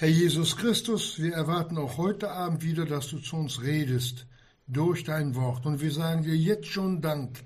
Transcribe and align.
Herr 0.00 0.08
Jesus 0.08 0.56
Christus, 0.56 1.18
wir 1.18 1.34
erwarten 1.34 1.76
auch 1.76 1.98
heute 1.98 2.30
Abend 2.30 2.62
wieder, 2.62 2.86
dass 2.86 3.08
du 3.08 3.18
zu 3.18 3.36
uns 3.36 3.60
redest 3.60 4.24
durch 4.66 5.04
dein 5.04 5.34
Wort. 5.34 5.66
Und 5.66 5.82
wir 5.82 5.92
sagen 5.92 6.22
dir 6.22 6.34
jetzt 6.34 6.68
schon 6.68 7.02
Dank, 7.02 7.44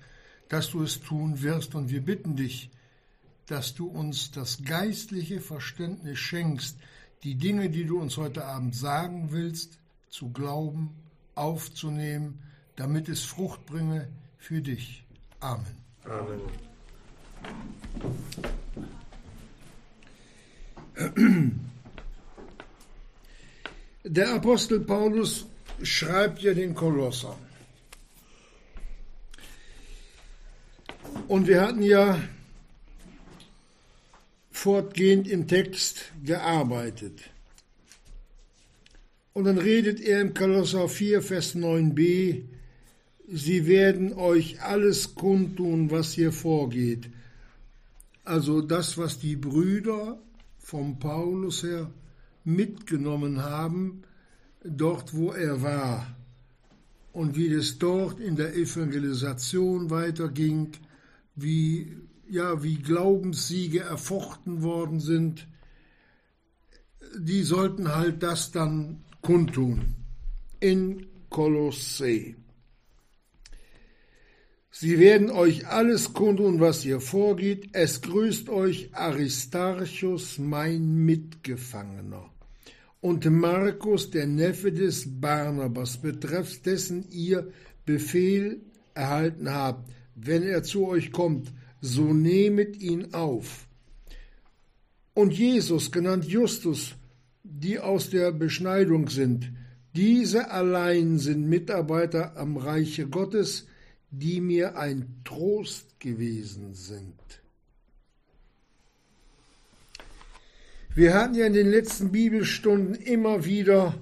dass 0.49 0.70
du 0.70 0.84
es 0.84 1.00
tun 1.00 1.42
wirst. 1.42 1.75
Und 1.75 1.90
wir 1.90 2.00
bitten 2.00 2.36
dich, 2.36 2.70
dass 3.48 3.75
du 3.75 3.88
uns 3.88 4.30
das 4.30 4.62
geistliche 4.62 5.40
Verständnis 5.40 6.20
schenkst, 6.20 6.78
die 7.25 7.34
Dinge, 7.34 7.70
die 7.70 7.86
du 7.86 7.98
uns 7.98 8.18
heute 8.18 8.45
Abend 8.45 8.77
sagen 8.77 9.32
willst, 9.32 9.80
zu 10.09 10.30
glauben, 10.30 10.95
aufzunehmen, 11.34 12.39
damit 12.77 13.09
es 13.09 13.25
Frucht 13.25 13.66
bringe 13.66 14.07
für 14.39 14.62
dich. 14.62 15.05
Amen. 15.41 15.66
Amen. 16.05 16.41
Der 24.07 24.34
Apostel 24.34 24.81
Paulus 24.81 25.46
schreibt 25.82 26.43
ja 26.43 26.53
den 26.53 26.75
Kolossern. 26.75 27.39
Und 31.26 31.46
wir 31.46 31.62
hatten 31.62 31.82
ja 31.82 32.21
fortgehend 34.51 35.27
im 35.27 35.48
Text 35.48 36.12
gearbeitet. 36.23 37.19
Und 39.33 39.45
dann 39.45 39.57
redet 39.57 40.01
er 40.01 40.21
im 40.21 40.34
Kolosser 40.34 40.87
4, 40.87 41.23
Vers 41.23 41.57
9b, 41.57 42.43
sie 43.27 43.67
werden 43.67 44.12
euch 44.12 44.61
alles 44.61 45.15
kundtun, 45.15 45.91
was 45.91 46.12
hier 46.12 46.33
vorgeht. 46.33 47.09
Also 48.23 48.61
das, 48.61 48.98
was 48.98 49.19
die 49.19 49.37
Brüder 49.37 50.19
vom 50.59 50.98
Paulus 50.98 51.62
her 51.62 51.91
mitgenommen 52.45 53.43
haben, 53.43 54.03
dort 54.62 55.15
wo 55.15 55.33
er 55.33 55.62
war 55.62 56.07
und 57.12 57.37
wie 57.37 57.48
es 57.48 57.78
dort 57.78 58.20
in 58.20 58.37
der 58.37 58.55
Evangelisation 58.56 59.91
weiterging, 59.91 60.72
wie, 61.37 61.97
ja, 62.28 62.62
wie 62.62 62.77
Glaubenssiege 62.77 63.81
erfochten 63.81 64.62
worden 64.62 65.00
sind, 65.00 65.47
die 67.17 67.42
sollten 67.42 67.95
halt 67.95 68.22
das 68.22 68.50
dann 68.50 69.05
kundtun 69.20 69.95
in 70.61 71.06
Kolosse. 71.31 72.34
Sie 74.70 74.98
werden 74.98 75.31
euch 75.31 75.69
alles 75.69 76.15
kundtun, 76.15 76.59
was 76.59 76.83
hier 76.83 77.00
vorgeht. 77.00 77.69
Es 77.72 78.03
grüßt 78.03 78.48
euch 78.48 78.92
Aristarchus, 78.92 80.39
mein 80.39 81.05
Mitgefangener 81.05 82.34
und 83.05 83.30
Markus, 83.30 84.10
der 84.10 84.27
Neffe 84.27 84.72
des 84.72 85.20
Barnabas, 85.20 85.98
betreffs 85.98 86.62
dessen 86.62 87.05
ihr 87.10 87.52
Befehl 87.84 88.62
erhalten 88.94 89.50
habt, 89.50 89.92
wenn 90.14 90.42
er 90.42 90.62
zu 90.62 90.86
euch 90.86 91.12
kommt, 91.12 91.52
so 91.82 92.14
nehmet 92.14 92.80
ihn 92.80 93.12
auf. 93.12 93.69
Und 95.12 95.34
Jesus, 95.34 95.92
genannt 95.92 96.25
Justus, 96.25 96.94
die 97.42 97.78
aus 97.78 98.08
der 98.08 98.32
Beschneidung 98.32 99.10
sind, 99.10 99.52
diese 99.94 100.50
allein 100.50 101.19
sind 101.19 101.47
Mitarbeiter 101.47 102.38
am 102.38 102.56
Reiche 102.56 103.06
Gottes, 103.06 103.66
die 104.10 104.41
mir 104.41 104.78
ein 104.78 105.20
Trost 105.25 106.00
gewesen 106.00 106.72
sind. 106.72 107.44
Wir 110.97 111.14
hatten 111.14 111.34
ja 111.34 111.47
in 111.47 111.55
den 111.55 111.70
letzten 111.70 112.12
Bibelstunden 112.12 112.95
immer 112.95 113.45
wieder 113.45 113.98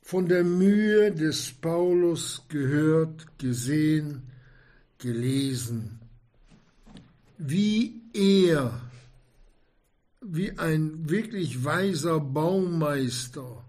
von 0.00 0.28
der 0.28 0.44
Mühe 0.44 1.12
des 1.12 1.52
Paulus 1.52 2.46
gehört, 2.48 3.38
gesehen, 3.38 4.22
gelesen, 4.96 6.00
wie 7.36 8.00
er, 8.14 8.80
wie 10.22 10.58
ein 10.58 11.10
wirklich 11.10 11.62
weiser 11.62 12.18
Baumeister, 12.18 13.62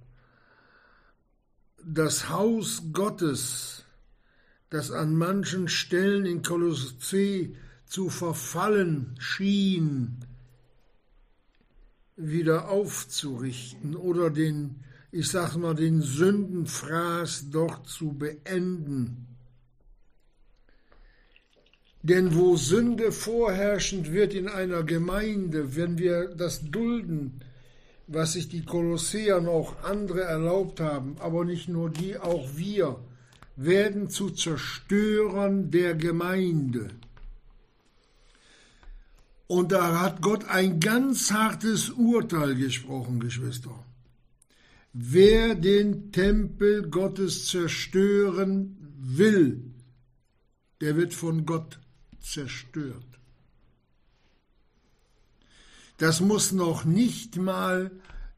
das 1.84 2.30
Haus 2.30 2.82
Gottes, 2.94 3.84
das 4.70 4.92
an 4.92 5.18
manchen 5.18 5.68
Stellen 5.68 6.26
in 6.26 6.44
Kolossee 6.44 7.58
zu 7.86 8.10
verfallen 8.10 9.16
schien, 9.20 10.27
wieder 12.18 12.70
aufzurichten 12.70 13.96
oder 13.96 14.30
den, 14.30 14.84
ich 15.12 15.30
sag 15.30 15.56
mal, 15.56 15.76
den 15.76 16.02
Sündenfraß 16.02 17.46
dort 17.52 17.88
zu 17.88 18.14
beenden. 18.14 19.28
Denn 22.02 22.36
wo 22.36 22.56
Sünde 22.56 23.12
vorherrschend 23.12 24.12
wird 24.12 24.34
in 24.34 24.48
einer 24.48 24.84
Gemeinde, 24.84 25.76
wenn 25.76 25.98
wir 25.98 26.30
das 26.36 26.62
dulden, 26.70 27.42
was 28.08 28.34
sich 28.34 28.48
die 28.50 28.64
Kolosseer 28.64 29.48
auch 29.48 29.84
andere 29.84 30.22
erlaubt 30.22 30.80
haben, 30.80 31.18
aber 31.20 31.44
nicht 31.46 31.68
nur 31.68 31.90
die, 31.90 32.18
auch 32.18 32.48
wir, 32.56 32.98
werden 33.58 34.10
zu 34.10 34.30
Zerstörern 34.30 35.70
der 35.72 35.96
Gemeinde. 35.96 36.90
Und 39.48 39.72
da 39.72 40.02
hat 40.02 40.22
Gott 40.22 40.46
ein 40.46 40.80
ganz 40.80 41.32
hartes 41.32 41.90
Urteil 41.90 42.56
gesprochen, 42.56 43.20
Geschwister. 43.20 43.84
Wer 44.92 45.56
den 45.56 46.12
Tempel 46.12 46.90
Gottes 46.90 47.48
zerstören 47.48 48.78
will, 48.98 49.74
der 50.82 50.96
wird 50.98 51.14
von 51.14 51.46
Gott 51.46 51.80
zerstört. 52.20 53.06
Das 55.98 56.20
muss 56.20 56.52
noch 56.52 56.84
nicht 56.86 57.38
mal 57.38 57.92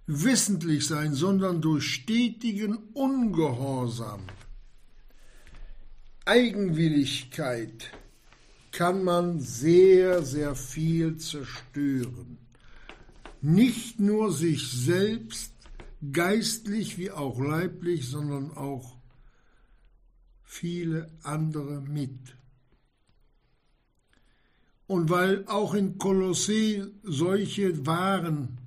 wissentlich 0.06 0.88
sein, 0.88 1.14
sondern 1.14 1.62
durch 1.62 1.86
stetigen 1.86 2.78
Ungehorsam, 2.94 4.22
Eigenwilligkeit, 6.26 7.92
kann 8.72 9.04
man 9.04 9.40
sehr, 9.40 10.24
sehr 10.24 10.56
viel 10.56 11.18
zerstören. 11.18 12.38
Nicht 13.42 14.00
nur 14.00 14.32
sich 14.32 14.70
selbst, 14.72 15.54
geistlich 16.12 16.98
wie 16.98 17.12
auch 17.12 17.40
leiblich, 17.40 18.08
sondern 18.08 18.52
auch 18.52 18.96
viele 20.44 21.10
andere 21.24 21.82
mit. 21.82 22.36
Und 24.88 25.10
weil 25.10 25.46
auch 25.48 25.74
in 25.74 25.98
Kolossee 25.98 26.84
solche 27.04 27.86
waren, 27.86 28.58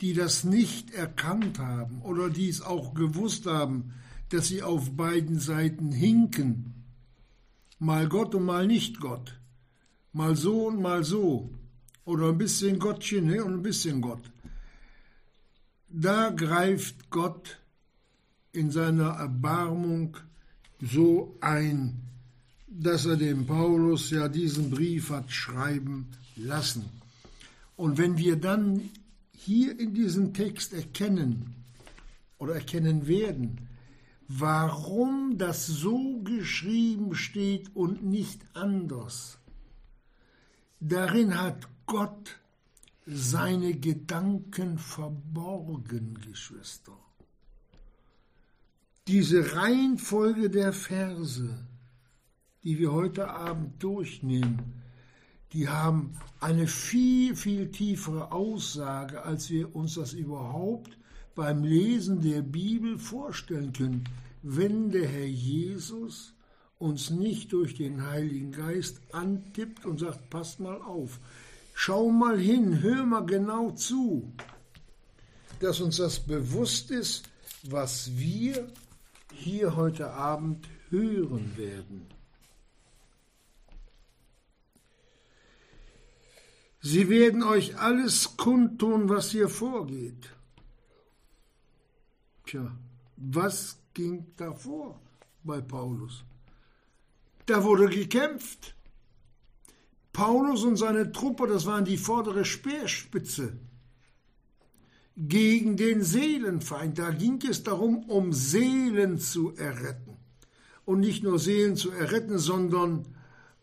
die 0.00 0.14
das 0.14 0.44
nicht 0.44 0.92
erkannt 0.92 1.58
haben 1.58 2.02
oder 2.02 2.30
die 2.30 2.48
es 2.48 2.60
auch 2.60 2.94
gewusst 2.94 3.46
haben, 3.46 3.94
dass 4.30 4.48
sie 4.48 4.62
auf 4.62 4.96
beiden 4.96 5.38
Seiten 5.38 5.92
hinken, 5.92 6.77
mal 7.78 8.08
Gott 8.08 8.34
und 8.34 8.44
mal 8.44 8.66
nicht 8.66 9.00
Gott, 9.00 9.38
mal 10.12 10.36
so 10.36 10.66
und 10.66 10.80
mal 10.80 11.04
so, 11.04 11.50
oder 12.04 12.28
ein 12.28 12.38
bisschen 12.38 12.78
Gottchen 12.78 13.26
ne, 13.26 13.44
und 13.44 13.54
ein 13.54 13.62
bisschen 13.62 14.00
Gott. 14.00 14.22
Da 15.90 16.30
greift 16.30 17.10
Gott 17.10 17.58
in 18.52 18.70
seiner 18.70 19.10
Erbarmung 19.10 20.16
so 20.80 21.36
ein, 21.40 22.00
dass 22.66 23.06
er 23.06 23.16
dem 23.16 23.46
Paulus 23.46 24.10
ja 24.10 24.28
diesen 24.28 24.70
Brief 24.70 25.10
hat 25.10 25.30
schreiben 25.30 26.08
lassen. 26.36 26.86
Und 27.76 27.98
wenn 27.98 28.18
wir 28.18 28.36
dann 28.36 28.90
hier 29.32 29.78
in 29.78 29.94
diesem 29.94 30.34
Text 30.34 30.72
erkennen 30.72 31.54
oder 32.38 32.54
erkennen 32.54 33.06
werden, 33.06 33.67
warum 34.28 35.38
das 35.38 35.66
so 35.66 36.20
geschrieben 36.22 37.14
steht 37.14 37.74
und 37.74 38.04
nicht 38.04 38.42
anders. 38.52 39.38
Darin 40.80 41.40
hat 41.40 41.66
Gott 41.86 42.38
seine 43.06 43.74
Gedanken 43.74 44.78
verborgen, 44.78 46.18
Geschwister. 46.20 46.96
Diese 49.06 49.56
Reihenfolge 49.56 50.50
der 50.50 50.74
Verse, 50.74 51.66
die 52.62 52.78
wir 52.78 52.92
heute 52.92 53.30
Abend 53.30 53.82
durchnehmen, 53.82 54.74
die 55.54 55.70
haben 55.70 56.12
eine 56.40 56.66
viel, 56.66 57.34
viel 57.34 57.70
tiefere 57.70 58.30
Aussage, 58.32 59.22
als 59.22 59.48
wir 59.48 59.74
uns 59.74 59.94
das 59.94 60.12
überhaupt 60.12 60.98
beim 61.38 61.62
Lesen 61.62 62.20
der 62.20 62.42
Bibel 62.42 62.98
vorstellen 62.98 63.72
können, 63.72 64.02
wenn 64.42 64.90
der 64.90 65.06
Herr 65.06 65.24
Jesus 65.24 66.34
uns 66.78 67.10
nicht 67.10 67.52
durch 67.52 67.76
den 67.76 68.08
Heiligen 68.08 68.50
Geist 68.50 69.00
antippt 69.12 69.86
und 69.86 70.00
sagt, 70.00 70.30
passt 70.30 70.58
mal 70.58 70.82
auf, 70.82 71.20
schau 71.74 72.10
mal 72.10 72.36
hin, 72.40 72.82
hör 72.82 73.06
mal 73.06 73.24
genau 73.24 73.70
zu. 73.70 74.32
dass 75.60 75.80
uns 75.80 75.98
das 75.98 76.18
bewusst 76.18 76.90
ist, 76.90 77.30
was 77.62 78.16
wir 78.16 78.66
hier 79.32 79.76
heute 79.76 80.10
Abend 80.10 80.68
hören 80.90 81.56
werden. 81.56 82.06
Sie 86.80 87.08
werden 87.08 87.44
euch 87.44 87.78
alles 87.78 88.36
kundtun, 88.36 89.08
was 89.08 89.30
hier 89.30 89.48
vorgeht. 89.48 90.30
Tja, 92.48 92.72
was 93.16 93.76
ging 93.92 94.24
da 94.38 94.54
vor 94.54 94.98
bei 95.44 95.60
Paulus? 95.60 96.24
Da 97.44 97.62
wurde 97.62 97.88
gekämpft. 97.88 98.74
Paulus 100.14 100.64
und 100.64 100.76
seine 100.76 101.12
Truppe, 101.12 101.46
das 101.46 101.66
waren 101.66 101.84
die 101.84 101.98
vordere 101.98 102.46
Speerspitze 102.46 103.52
gegen 105.18 105.76
den 105.76 106.02
Seelenfeind. 106.02 106.98
Da 106.98 107.10
ging 107.10 107.38
es 107.46 107.64
darum, 107.64 108.04
um 108.08 108.32
Seelen 108.32 109.18
zu 109.18 109.54
erretten. 109.54 110.16
Und 110.86 111.00
nicht 111.00 111.22
nur 111.22 111.38
Seelen 111.38 111.76
zu 111.76 111.90
erretten, 111.90 112.38
sondern 112.38 113.04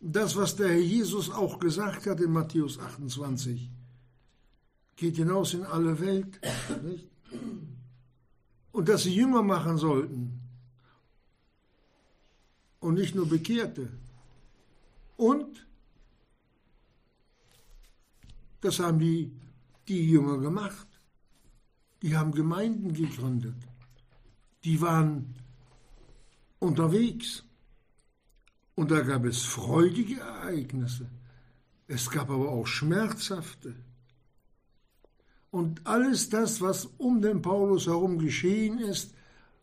das, 0.00 0.36
was 0.36 0.54
der 0.54 0.68
Herr 0.68 0.78
Jesus 0.78 1.28
auch 1.28 1.58
gesagt 1.58 2.06
hat 2.06 2.20
in 2.20 2.30
Matthäus 2.30 2.78
28. 2.78 3.68
Geht 4.94 5.16
hinaus 5.16 5.54
in 5.54 5.64
alle 5.64 5.98
Welt. 5.98 6.40
Nicht? 6.84 7.08
Und 8.76 8.90
dass 8.90 9.04
sie 9.04 9.14
Jünger 9.14 9.42
machen 9.42 9.78
sollten. 9.78 10.38
Und 12.78 12.96
nicht 12.96 13.14
nur 13.14 13.26
Bekehrte. 13.26 13.88
Und 15.16 15.66
das 18.60 18.78
haben 18.78 18.98
die, 18.98 19.32
die 19.88 20.10
Jünger 20.10 20.36
gemacht. 20.36 20.86
Die 22.02 22.18
haben 22.18 22.32
Gemeinden 22.32 22.92
gegründet. 22.92 23.56
Die 24.64 24.78
waren 24.82 25.34
unterwegs. 26.58 27.44
Und 28.74 28.90
da 28.90 29.00
gab 29.00 29.24
es 29.24 29.42
freudige 29.42 30.20
Ereignisse. 30.20 31.10
Es 31.88 32.10
gab 32.10 32.28
aber 32.28 32.50
auch 32.50 32.66
schmerzhafte. 32.66 33.74
Und 35.56 35.86
alles 35.86 36.28
das, 36.28 36.60
was 36.60 36.84
um 36.98 37.22
den 37.22 37.40
Paulus 37.40 37.86
herum 37.86 38.18
geschehen 38.18 38.78
ist, 38.78 39.14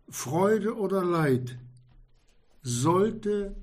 Freude 0.10 0.76
oder 0.76 1.06
Leid, 1.06 1.56
sollte 2.64 3.56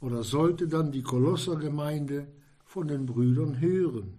oder 0.00 0.24
sollte 0.24 0.66
dann 0.66 0.90
die 0.90 1.04
Kolossergemeinde 1.04 2.26
von 2.64 2.88
den 2.88 3.06
Brüdern 3.06 3.60
hören. 3.60 4.18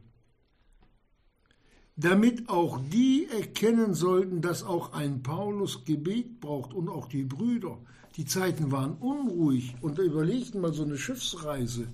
Damit 1.98 2.48
auch 2.48 2.80
die 2.90 3.28
erkennen 3.30 3.96
sollten, 3.96 4.42
dass 4.42 4.64
auch 4.64 4.94
ein 4.94 5.22
Paulus 5.22 5.84
Gebet 5.84 6.40
braucht 6.40 6.74
und 6.74 6.88
auch 6.88 7.10
die 7.10 7.26
Brüder. 7.26 7.80
Die 8.16 8.24
Zeiten 8.24 8.72
waren 8.72 8.94
unruhig 8.94 9.76
und 9.82 10.00
überlegten 10.00 10.62
mal 10.62 10.74
so 10.74 10.84
eine 10.84 10.98
Schiffsreise 10.98 11.86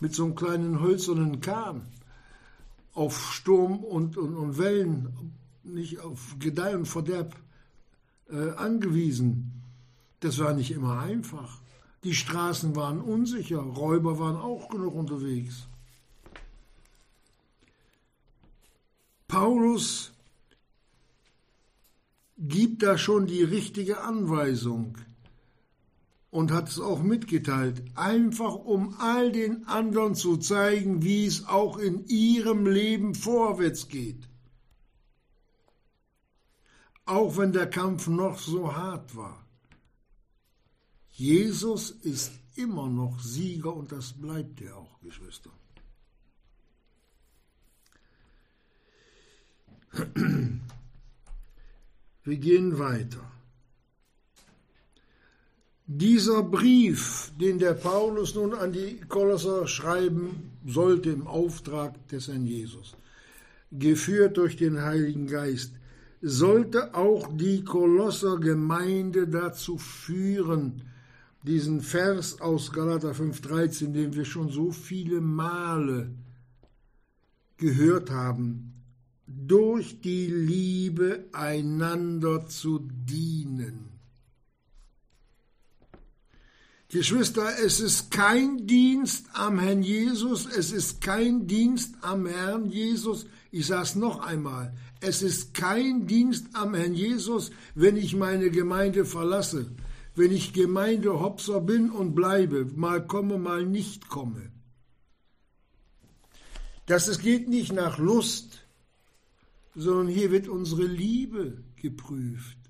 mit 0.00 0.12
so 0.12 0.24
einem 0.24 0.34
kleinen 0.34 0.80
hölzernen 0.80 1.40
Kahn 1.40 1.82
auf 2.94 3.32
Sturm 3.32 3.84
und, 3.84 4.16
und, 4.16 4.36
und 4.36 4.58
Wellen, 4.58 5.34
nicht 5.62 6.00
auf 6.00 6.36
Gedeih 6.38 6.76
und 6.76 6.86
Verderb 6.86 7.36
äh, 8.30 8.50
angewiesen. 8.50 9.62
Das 10.20 10.38
war 10.38 10.54
nicht 10.54 10.70
immer 10.70 11.00
einfach. 11.00 11.60
Die 12.04 12.14
Straßen 12.14 12.74
waren 12.76 13.00
unsicher, 13.00 13.60
Räuber 13.60 14.18
waren 14.18 14.36
auch 14.36 14.68
genug 14.68 14.94
unterwegs. 14.94 15.66
Paulus 19.28 20.12
gibt 22.36 22.82
da 22.82 22.98
schon 22.98 23.26
die 23.26 23.42
richtige 23.42 24.02
Anweisung 24.02 24.98
und 26.32 26.50
hat 26.50 26.70
es 26.70 26.80
auch 26.80 27.02
mitgeteilt, 27.02 27.84
einfach 27.94 28.54
um 28.54 28.96
all 28.98 29.30
den 29.32 29.66
anderen 29.66 30.14
zu 30.14 30.38
zeigen, 30.38 31.02
wie 31.02 31.26
es 31.26 31.46
auch 31.46 31.76
in 31.76 32.06
ihrem 32.06 32.64
Leben 32.66 33.14
vorwärts 33.14 33.88
geht. 33.88 34.30
Auch 37.04 37.36
wenn 37.36 37.52
der 37.52 37.68
Kampf 37.68 38.08
noch 38.08 38.38
so 38.38 38.74
hart 38.74 39.14
war. 39.14 39.46
Jesus 41.10 41.90
ist 41.90 42.32
immer 42.56 42.88
noch 42.88 43.20
Sieger 43.20 43.76
und 43.76 43.92
das 43.92 44.14
bleibt 44.14 44.62
er 44.62 44.78
auch, 44.78 45.00
Geschwister. 45.02 45.50
Wir 52.24 52.36
gehen 52.38 52.78
weiter. 52.78 53.31
Dieser 55.86 56.44
Brief, 56.44 57.32
den 57.40 57.58
der 57.58 57.74
Paulus 57.74 58.36
nun 58.36 58.54
an 58.54 58.72
die 58.72 59.00
Kolosser 59.08 59.66
schreiben 59.66 60.52
sollte 60.64 61.10
im 61.10 61.26
Auftrag 61.26 62.06
des 62.08 62.28
Herrn 62.28 62.46
Jesus, 62.46 62.96
geführt 63.72 64.36
durch 64.36 64.56
den 64.56 64.80
Heiligen 64.80 65.26
Geist, 65.26 65.72
sollte 66.20 66.94
auch 66.94 67.36
die 67.36 67.64
Kolosser 67.64 68.38
Gemeinde 68.38 69.26
dazu 69.26 69.76
führen, 69.76 70.82
diesen 71.42 71.80
Vers 71.80 72.40
aus 72.40 72.72
Galater 72.72 73.10
5,13, 73.10 73.92
den 73.92 74.14
wir 74.14 74.24
schon 74.24 74.50
so 74.50 74.70
viele 74.70 75.20
Male 75.20 76.10
gehört 77.56 78.10
haben, 78.10 78.72
durch 79.26 80.00
die 80.00 80.26
Liebe 80.26 81.24
einander 81.32 82.46
zu 82.46 82.78
dienen. 82.78 83.91
Geschwister, 86.92 87.58
es 87.64 87.80
ist 87.80 88.10
kein 88.10 88.66
Dienst 88.66 89.24
am 89.32 89.58
Herrn 89.58 89.82
Jesus, 89.82 90.44
es 90.44 90.72
ist 90.72 91.00
kein 91.00 91.46
Dienst 91.46 91.94
am 92.02 92.26
Herrn 92.26 92.68
Jesus. 92.68 93.24
Ich 93.50 93.68
sage 93.68 93.84
es 93.84 93.94
noch 93.94 94.20
einmal, 94.20 94.74
es 95.00 95.22
ist 95.22 95.54
kein 95.54 96.06
Dienst 96.06 96.48
am 96.52 96.74
Herrn 96.74 96.92
Jesus, 96.92 97.50
wenn 97.74 97.96
ich 97.96 98.14
meine 98.14 98.50
Gemeinde 98.50 99.06
verlasse, 99.06 99.70
wenn 100.16 100.32
ich 100.32 100.52
Gemeindehopser 100.52 101.62
bin 101.62 101.90
und 101.90 102.14
bleibe, 102.14 102.66
mal 102.76 103.06
komme, 103.06 103.38
mal 103.38 103.64
nicht 103.64 104.10
komme. 104.10 104.52
Das 106.84 107.08
es 107.08 107.20
geht 107.20 107.48
nicht 107.48 107.72
nach 107.72 107.96
Lust, 107.96 108.66
sondern 109.74 110.08
hier 110.08 110.30
wird 110.30 110.46
unsere 110.46 110.84
Liebe 110.84 111.56
geprüft. 111.76 112.61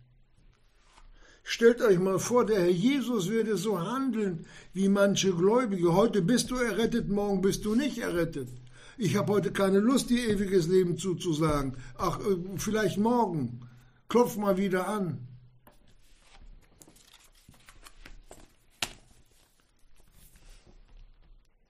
Stellt 1.43 1.81
euch 1.83 1.99
mal 1.99 2.19
vor, 2.19 2.47
der 2.47 2.61
Herr 2.61 2.71
Jesus 2.71 3.29
würde 3.29 3.57
so 3.57 3.81
handeln 3.81 4.47
wie 4.73 4.89
manche 4.89 5.33
Gläubige. 5.33 5.95
Heute 5.95 6.23
bist 6.23 6.51
du 6.51 6.57
errettet, 6.57 7.09
morgen 7.09 7.43
bist 7.43 7.65
du 7.65 7.75
nicht 7.75 7.99
errettet. 7.99 8.49
Ich 8.97 9.17
habe 9.17 9.33
heute 9.33 9.53
keine 9.53 9.79
Lust, 9.79 10.11
dir 10.11 10.29
ewiges 10.29 10.69
Leben 10.69 10.97
zuzusagen. 10.97 11.77
Ach, 11.97 12.21
äh, 12.21 12.37
vielleicht 12.57 12.99
morgen. 12.99 13.69
Klopf 14.09 14.37
mal 14.37 14.57
wieder 14.57 14.87
an. 14.87 15.27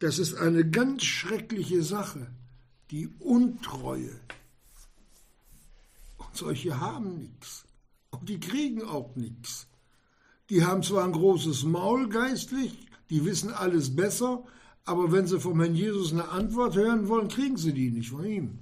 Das 0.00 0.18
ist 0.18 0.34
eine 0.34 0.68
ganz 0.68 1.04
schreckliche 1.04 1.84
Sache, 1.84 2.26
die 2.90 3.08
Untreue. 3.20 4.18
Und 6.18 6.36
solche 6.36 6.80
haben 6.80 7.18
nichts. 7.18 7.64
Die 8.20 8.38
kriegen 8.38 8.84
auch 8.84 9.16
nichts. 9.16 9.66
Die 10.50 10.64
haben 10.64 10.82
zwar 10.82 11.04
ein 11.04 11.12
großes 11.12 11.64
Maul 11.64 12.08
geistlich, 12.08 12.86
die 13.10 13.24
wissen 13.24 13.50
alles 13.50 13.96
besser, 13.96 14.44
aber 14.84 15.12
wenn 15.12 15.26
sie 15.26 15.40
vom 15.40 15.60
Herrn 15.60 15.74
Jesus 15.74 16.12
eine 16.12 16.28
Antwort 16.28 16.76
hören 16.76 17.08
wollen, 17.08 17.28
kriegen 17.28 17.56
sie 17.56 17.72
die 17.72 17.90
nicht 17.90 18.10
von 18.10 18.24
ihm. 18.24 18.58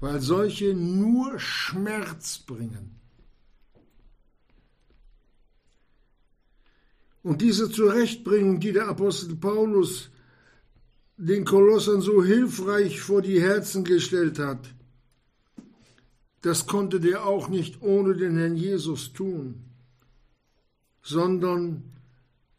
Weil 0.00 0.20
solche 0.20 0.74
nur 0.74 1.38
Schmerz 1.38 2.38
bringen. 2.38 3.00
Und 7.22 7.40
diese 7.40 7.70
Zurechtbringung, 7.70 8.60
die 8.60 8.72
der 8.72 8.88
Apostel 8.88 9.34
Paulus 9.34 10.10
den 11.16 11.44
Kolossern 11.44 12.02
so 12.02 12.22
hilfreich 12.22 13.00
vor 13.00 13.22
die 13.22 13.40
Herzen 13.40 13.82
gestellt 13.82 14.38
hat, 14.38 14.74
das 16.44 16.66
konnte 16.66 17.00
der 17.00 17.24
auch 17.24 17.48
nicht 17.48 17.80
ohne 17.80 18.14
den 18.14 18.36
Herrn 18.36 18.54
Jesus 18.54 19.14
tun, 19.14 19.64
sondern 21.00 21.84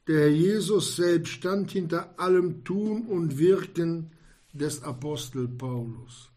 der 0.07 0.21
Herr 0.21 0.31
Jesus 0.31 0.95
selbst 0.95 1.33
stand 1.33 1.69
hinter 1.69 2.19
allem 2.19 2.63
Tun 2.63 3.05
und 3.05 3.37
Wirken 3.37 4.09
des 4.53 4.81
Apostel 4.81 5.47
Paulus. 5.47 6.31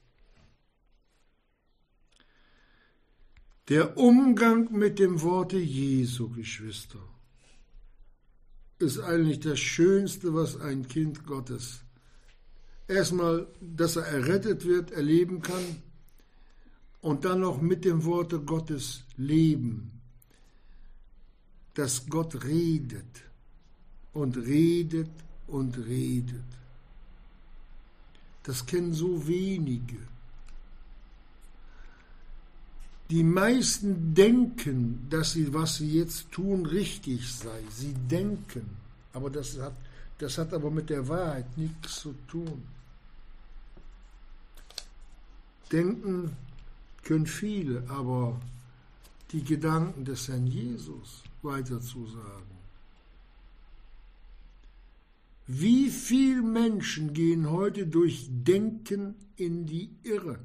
Der 3.71 3.97
Umgang 3.97 4.71
mit 4.71 4.99
dem 4.99 5.23
Worte 5.23 5.57
Jesu, 5.57 6.29
Geschwister, 6.29 7.03
ist 8.79 8.99
eigentlich 8.99 9.41
das 9.41 9.59
Schönste, 9.59 10.35
was 10.35 10.61
ein 10.61 10.87
Kind 10.87 11.25
Gottes 11.25 11.81
erstmal, 12.89 13.47
dass 13.63 13.97
er 13.97 14.05
errettet 14.05 14.67
wird, 14.67 14.91
erleben 14.91 15.41
kann 15.41 15.88
und 17.01 17.25
dann 17.25 17.41
noch 17.41 17.61
mit 17.61 17.85
dem 17.85 18.05
Worte 18.05 18.41
Gottes 18.41 19.05
leben, 19.17 19.93
dass 21.75 22.07
Gott 22.07 22.45
redet 22.45 23.23
und 24.13 24.37
redet 24.37 25.11
und 25.47 25.79
redet. 25.79 26.43
Das 28.43 28.67
kennen 28.67 28.95
so 28.95 29.27
wenige. 29.27 29.99
Die 33.11 33.23
meisten 33.23 34.15
denken, 34.15 35.07
dass 35.09 35.33
sie, 35.33 35.53
was 35.55 35.77
sie 35.77 35.99
jetzt 35.99 36.31
tun, 36.31 36.67
richtig 36.67 37.33
sei. 37.33 37.63
Sie 37.71 37.95
denken, 37.95 38.77
aber 39.13 39.31
das 39.31 39.59
hat, 39.59 39.75
das 40.19 40.37
hat 40.37 40.53
aber 40.53 40.71
mit 40.71 40.91
der 40.91 41.09
Wahrheit 41.09 41.57
nichts 41.57 42.01
zu 42.01 42.15
tun. 42.27 42.65
Denken 45.73 46.37
können 47.09 47.27
viele, 47.27 47.89
aber 47.89 48.39
die 49.31 49.43
Gedanken 49.43 50.05
des 50.05 50.29
Herrn 50.29 50.47
Jesus 50.47 51.23
weiterzusagen. 51.41 52.59
Wie 55.47 55.89
viele 55.89 56.43
Menschen 56.43 57.15
gehen 57.15 57.51
heute 57.51 57.87
durch 57.87 58.27
Denken 58.29 59.15
in 59.37 59.65
die 59.65 59.89
Irre? 60.03 60.41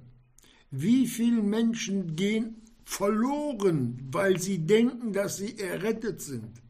Wie 0.71 1.05
viele 1.07 1.41
Menschen 1.41 2.15
gehen 2.15 2.61
verloren, 2.85 3.99
weil 4.09 4.39
sie 4.39 4.59
denken, 4.59 5.11
dass 5.11 5.35
sie 5.39 5.59
errettet 5.59 6.21
sind? 6.21 6.61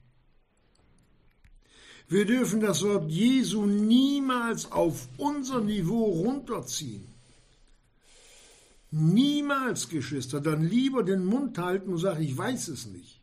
Wir 2.07 2.25
dürfen 2.25 2.62
das 2.62 2.81
Wort 2.81 3.12
Jesu 3.12 3.67
niemals 3.67 4.71
auf 4.71 5.07
unser 5.17 5.62
Niveau 5.62 6.05
runterziehen. 6.05 7.12
Niemals, 8.95 9.89
Geschwister, 9.89 10.39
dann 10.39 10.62
lieber 10.62 11.01
den 11.01 11.25
Mund 11.25 11.57
halten 11.57 11.93
und 11.93 11.97
sagen, 11.97 12.21
ich 12.21 12.38
weiß 12.38 12.67
es 12.67 12.85
nicht, 12.85 13.19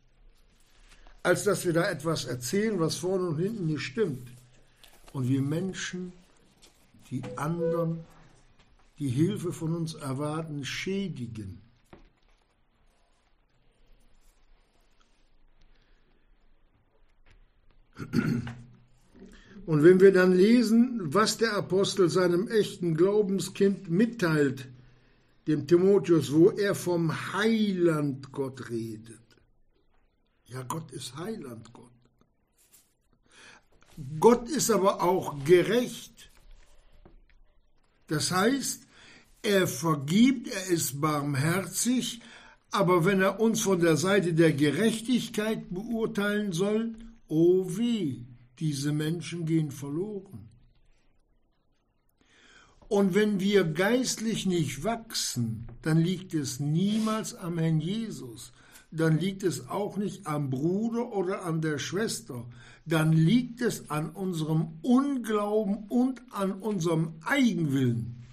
als 1.23 1.45
dass 1.45 1.63
wir 1.63 1.71
da 1.71 1.89
etwas 1.89 2.25
erzählen, 2.25 2.77
was 2.77 2.97
vorne 2.97 3.29
und 3.29 3.37
hinten 3.37 3.67
nicht 3.67 3.81
stimmt 3.81 4.27
und 5.13 5.29
wir 5.29 5.41
Menschen 5.41 6.11
die 7.09 7.23
anderen, 7.37 8.01
die 8.99 9.07
Hilfe 9.07 9.53
von 9.53 9.73
uns 9.73 9.93
erwarten, 9.93 10.65
schädigen. 10.65 11.61
Und 19.65 19.83
wenn 19.83 20.01
wir 20.01 20.11
dann 20.11 20.33
lesen, 20.33 20.99
was 21.13 21.37
der 21.37 21.53
Apostel 21.53 22.09
seinem 22.09 22.49
echten 22.49 22.93
Glaubenskind 22.95 23.89
mitteilt, 23.89 24.67
dem 25.47 25.67
Timotheus, 25.67 26.31
wo 26.31 26.51
er 26.51 26.75
vom 26.75 27.33
Heiland 27.33 28.31
Gott 28.31 28.69
redet. 28.69 29.19
Ja, 30.45 30.63
Gott 30.63 30.91
ist 30.91 31.15
Heiland 31.17 31.71
Gott. 31.73 31.89
Gott 34.19 34.49
ist 34.49 34.69
aber 34.71 35.01
auch 35.01 35.43
gerecht. 35.45 36.31
Das 38.07 38.31
heißt, 38.31 38.87
er 39.41 39.67
vergibt, 39.67 40.47
er 40.49 40.67
ist 40.67 40.99
barmherzig, 41.01 42.21
aber 42.69 43.05
wenn 43.05 43.21
er 43.21 43.39
uns 43.39 43.61
von 43.61 43.79
der 43.79 43.97
Seite 43.97 44.33
der 44.33 44.53
Gerechtigkeit 44.53 45.69
beurteilen 45.69 46.51
soll, 46.51 46.95
oh 47.27 47.65
weh, 47.77 48.25
diese 48.59 48.91
Menschen 48.91 49.45
gehen 49.45 49.71
verloren. 49.71 50.50
Und 52.91 53.15
wenn 53.15 53.39
wir 53.39 53.63
geistlich 53.63 54.45
nicht 54.45 54.83
wachsen, 54.83 55.65
dann 55.81 55.97
liegt 55.97 56.33
es 56.33 56.59
niemals 56.59 57.33
am 57.33 57.57
Herrn 57.57 57.79
Jesus, 57.79 58.51
dann 58.91 59.17
liegt 59.17 59.43
es 59.43 59.69
auch 59.69 59.95
nicht 59.95 60.27
am 60.27 60.49
Bruder 60.49 61.13
oder 61.13 61.45
an 61.45 61.61
der 61.61 61.79
Schwester, 61.79 62.45
dann 62.85 63.13
liegt 63.13 63.61
es 63.61 63.89
an 63.89 64.09
unserem 64.09 64.77
Unglauben 64.81 65.85
und 65.87 66.21
an 66.31 66.51
unserem 66.51 67.13
Eigenwillen. 67.21 68.25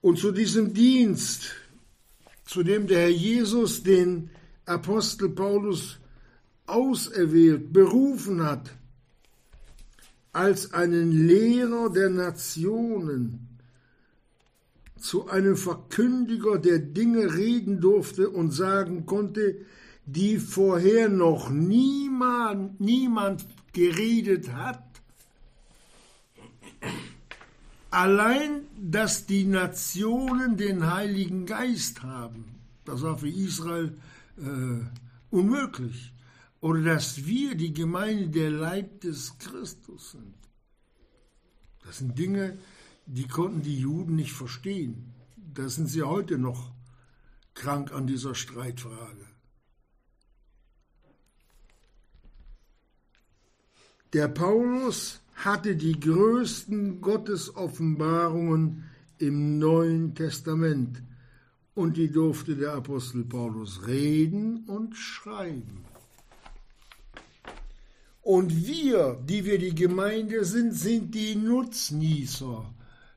Und 0.00 0.20
zu 0.20 0.30
diesem 0.30 0.72
Dienst, 0.72 1.56
zu 2.44 2.62
dem 2.62 2.86
der 2.86 3.00
Herr 3.00 3.08
Jesus 3.08 3.82
den 3.82 4.30
Apostel 4.68 5.30
Paulus 5.30 5.98
auserwählt, 6.66 7.72
berufen 7.72 8.44
hat, 8.44 8.70
als 10.32 10.72
einen 10.72 11.10
Lehrer 11.26 11.90
der 11.90 12.10
Nationen, 12.10 13.48
zu 14.98 15.28
einem 15.28 15.56
Verkündiger, 15.56 16.58
der 16.58 16.78
Dinge 16.80 17.34
reden 17.34 17.80
durfte 17.80 18.30
und 18.30 18.50
sagen 18.50 19.06
konnte, 19.06 19.64
die 20.06 20.38
vorher 20.38 21.08
noch 21.08 21.50
niemand, 21.50 22.80
niemand 22.80 23.46
geredet 23.72 24.52
hat. 24.52 24.82
Allein, 27.90 28.66
dass 28.76 29.26
die 29.26 29.44
Nationen 29.44 30.56
den 30.56 30.92
Heiligen 30.92 31.46
Geist 31.46 32.02
haben, 32.02 32.44
das 32.84 33.02
war 33.02 33.18
für 33.18 33.28
Israel 33.28 33.94
äh, 34.40 34.84
unmöglich. 35.30 36.12
Oder 36.60 36.82
dass 36.82 37.24
wir 37.26 37.54
die 37.54 37.72
Gemeinde 37.72 38.28
der 38.28 38.50
Leib 38.50 39.00
des 39.02 39.38
Christus 39.38 40.12
sind. 40.12 40.34
Das 41.84 41.98
sind 41.98 42.18
Dinge, 42.18 42.58
die 43.06 43.26
konnten 43.26 43.62
die 43.62 43.78
Juden 43.78 44.16
nicht 44.16 44.32
verstehen. 44.32 45.14
Da 45.36 45.68
sind 45.68 45.88
sie 45.88 46.02
heute 46.02 46.36
noch 46.36 46.72
krank 47.54 47.92
an 47.92 48.06
dieser 48.06 48.34
Streitfrage. 48.34 49.26
Der 54.12 54.28
Paulus 54.28 55.20
hatte 55.34 55.76
die 55.76 55.98
größten 55.98 57.00
Gottesoffenbarungen 57.00 58.84
im 59.18 59.58
Neuen 59.58 60.14
Testament 60.14 61.02
und 61.78 61.96
die 61.96 62.10
durfte 62.10 62.56
der 62.56 62.72
Apostel 62.72 63.22
Paulus 63.22 63.86
reden 63.86 64.64
und 64.66 64.96
schreiben. 64.96 65.84
Und 68.20 68.66
wir, 68.66 69.16
die 69.24 69.44
wir 69.44 69.60
die 69.60 69.76
Gemeinde 69.76 70.44
sind, 70.44 70.74
sind 70.74 71.14
die 71.14 71.36
Nutznießer 71.36 72.64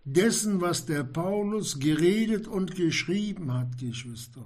dessen, 0.06 0.62
was 0.62 0.86
der 0.86 1.04
Paulus 1.04 1.80
geredet 1.80 2.48
und 2.48 2.76
geschrieben 2.76 3.52
hat, 3.52 3.80
Geschwister. 3.80 4.46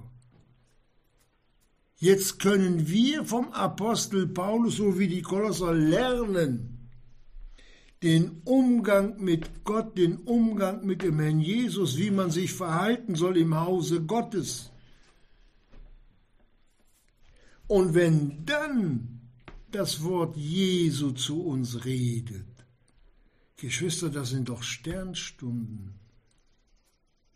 Jetzt 1.98 2.38
können 2.38 2.88
wir 2.88 3.22
vom 3.26 3.52
Apostel 3.52 4.28
Paulus, 4.28 4.76
so 4.76 4.98
wie 4.98 5.08
die 5.08 5.22
Kolosser, 5.22 5.74
lernen, 5.74 6.75
den 8.06 8.40
Umgang 8.44 9.20
mit 9.20 9.64
Gott, 9.64 9.98
den 9.98 10.18
Umgang 10.18 10.86
mit 10.86 11.02
dem 11.02 11.18
Herrn 11.18 11.40
Jesus, 11.40 11.98
wie 11.98 12.12
man 12.12 12.30
sich 12.30 12.52
verhalten 12.52 13.16
soll 13.16 13.36
im 13.36 13.56
Hause 13.56 14.00
Gottes. 14.00 14.70
Und 17.66 17.94
wenn 17.94 18.46
dann 18.46 19.22
das 19.72 20.04
Wort 20.04 20.36
Jesu 20.36 21.10
zu 21.10 21.42
uns 21.42 21.84
redet, 21.84 22.46
Geschwister, 23.56 24.08
das 24.08 24.30
sind 24.30 24.50
doch 24.50 24.62
Sternstunden. 24.62 25.98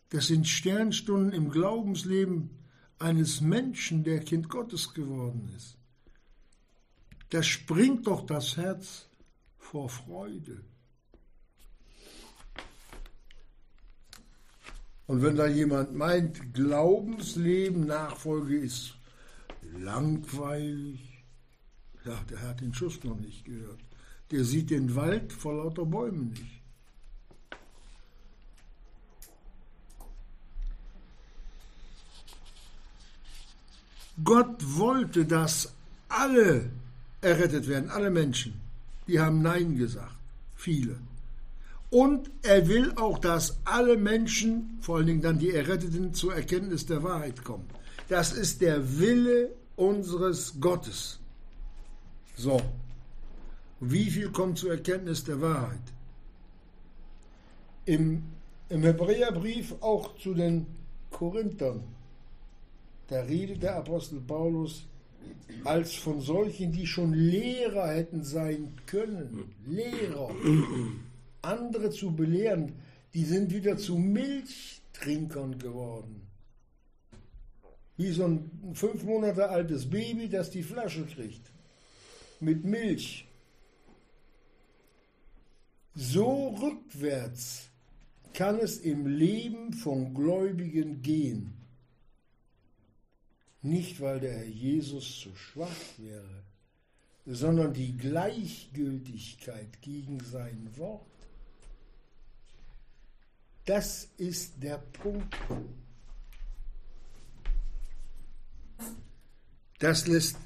Das 0.07 0.27
sind 0.27 0.47
Sternstunden 0.47 1.33
im 1.33 1.49
Glaubensleben 1.49 2.49
eines 2.97 3.41
Menschen, 3.41 4.05
der 4.05 4.21
Kind 4.21 4.47
Gottes 4.47 4.93
geworden 4.93 5.49
ist. 5.57 5.75
Da 7.29 7.43
springt 7.43 8.07
doch 8.07 8.25
das 8.25 8.55
Herz 8.55 9.10
vor 9.71 9.89
Freude. 9.89 10.63
Und 15.07 15.23
wenn 15.23 15.35
da 15.35 15.47
jemand 15.47 15.95
meint, 15.95 16.53
Glaubensleben, 16.53 17.87
Nachfolge 17.87 18.59
ist 18.59 18.93
langweilig, 19.73 21.25
ja, 22.05 22.15
der 22.29 22.41
hat 22.41 22.61
den 22.61 22.73
Schuss 22.73 23.03
noch 23.03 23.17
nicht 23.17 23.43
gehört 23.45 23.79
der 24.31 24.45
sieht 24.45 24.69
den 24.69 24.95
Wald 24.95 25.33
vor 25.33 25.53
lauter 25.53 25.85
Bäumen 25.85 26.29
nicht. 26.29 26.61
Gott 34.23 34.57
wollte, 34.77 35.25
dass 35.25 35.73
alle 36.07 36.69
errettet 37.21 37.67
werden, 37.67 37.89
alle 37.89 38.09
Menschen. 38.09 38.60
Die 39.11 39.19
haben 39.19 39.41
Nein 39.41 39.75
gesagt, 39.75 40.15
viele. 40.55 40.95
Und 41.89 42.31
er 42.43 42.69
will 42.69 42.93
auch, 42.95 43.19
dass 43.19 43.59
alle 43.65 43.97
Menschen, 43.97 44.77
vor 44.79 44.95
allen 44.95 45.07
Dingen 45.07 45.21
dann 45.21 45.37
die 45.37 45.51
Erretteten, 45.51 46.13
zur 46.13 46.33
Erkenntnis 46.33 46.85
der 46.85 47.03
Wahrheit 47.03 47.43
kommen. 47.43 47.65
Das 48.07 48.31
ist 48.31 48.61
der 48.61 48.99
Wille 48.99 49.51
unseres 49.75 50.61
Gottes. 50.61 51.19
So, 52.37 52.61
Wie 53.81 54.09
viel 54.09 54.29
kommt 54.29 54.59
zur 54.59 54.71
Erkenntnis 54.71 55.25
der 55.25 55.41
Wahrheit? 55.41 55.81
Im, 57.83 58.23
im 58.69 58.83
Hebräerbrief 58.83 59.73
auch 59.81 60.15
zu 60.19 60.33
den 60.35 60.67
Korinthern, 61.09 61.83
da 63.07 63.21
redet 63.23 63.63
der 63.63 63.75
Apostel 63.75 64.21
Paulus 64.21 64.85
als 65.63 65.95
von 65.95 66.21
solchen, 66.21 66.71
die 66.71 66.87
schon 66.87 67.13
Lehrer 67.13 67.89
hätten 67.89 68.23
sein 68.23 68.73
können. 68.85 69.53
Lehrer. 69.65 70.33
Andere 71.41 71.89
zu 71.91 72.11
belehren, 72.15 72.73
die 73.13 73.25
sind 73.25 73.53
wieder 73.53 73.77
zu 73.77 73.97
Milchtrinkern 73.97 75.57
geworden. 75.59 76.27
Wie 77.97 78.11
so 78.11 78.25
ein 78.25 78.49
fünf 78.73 79.03
Monate 79.03 79.49
altes 79.49 79.89
Baby, 79.89 80.29
das 80.29 80.49
die 80.49 80.63
Flasche 80.63 81.05
kriegt. 81.05 81.51
Mit 82.39 82.63
Milch. 82.63 83.27
So 85.93 86.55
rückwärts 86.61 87.69
kann 88.33 88.59
es 88.59 88.77
im 88.77 89.05
Leben 89.05 89.73
von 89.73 90.13
Gläubigen 90.13 91.01
gehen. 91.01 91.60
Nicht, 93.61 94.01
weil 94.01 94.19
der 94.19 94.33
Herr 94.33 94.45
Jesus 94.45 95.19
zu 95.19 95.35
schwach 95.35 95.69
wäre, 95.97 96.43
sondern 97.25 97.73
die 97.73 97.95
Gleichgültigkeit 97.95 99.81
gegen 99.81 100.19
sein 100.19 100.69
Wort. 100.77 101.05
Das 103.65 104.09
ist 104.17 104.61
der 104.61 104.79
Punkt. 104.79 105.35
Das 109.77 110.07
lässt 110.07 110.37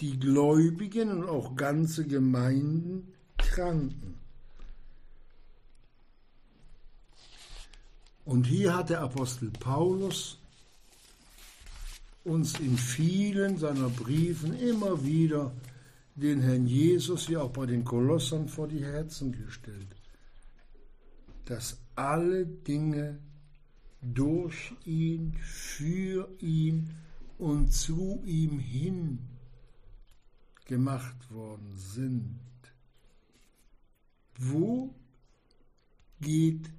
die 0.00 0.18
Gläubigen 0.18 1.10
und 1.10 1.28
auch 1.28 1.54
ganze 1.54 2.06
Gemeinden 2.06 3.12
kranken. 3.36 4.18
Und 8.24 8.44
hier 8.44 8.76
hat 8.76 8.90
der 8.90 9.00
Apostel 9.00 9.50
Paulus 9.50 10.39
uns 12.24 12.58
in 12.58 12.76
vielen 12.76 13.56
seiner 13.58 13.88
Briefen 13.88 14.58
immer 14.58 15.04
wieder 15.04 15.52
den 16.14 16.40
Herrn 16.40 16.66
Jesus, 16.66 17.28
wie 17.28 17.36
auch 17.36 17.50
bei 17.50 17.66
den 17.66 17.84
Kolossern, 17.84 18.48
vor 18.48 18.68
die 18.68 18.84
Herzen 18.84 19.32
gestellt, 19.32 19.96
dass 21.46 21.80
alle 21.94 22.46
Dinge 22.46 23.18
durch 24.02 24.72
ihn, 24.84 25.34
für 25.40 26.28
ihn 26.40 26.90
und 27.38 27.72
zu 27.72 28.22
ihm 28.24 28.58
hin 28.58 29.18
gemacht 30.66 31.30
worden 31.30 31.72
sind. 31.76 32.38
Wo 34.36 34.94
geht 36.20 36.70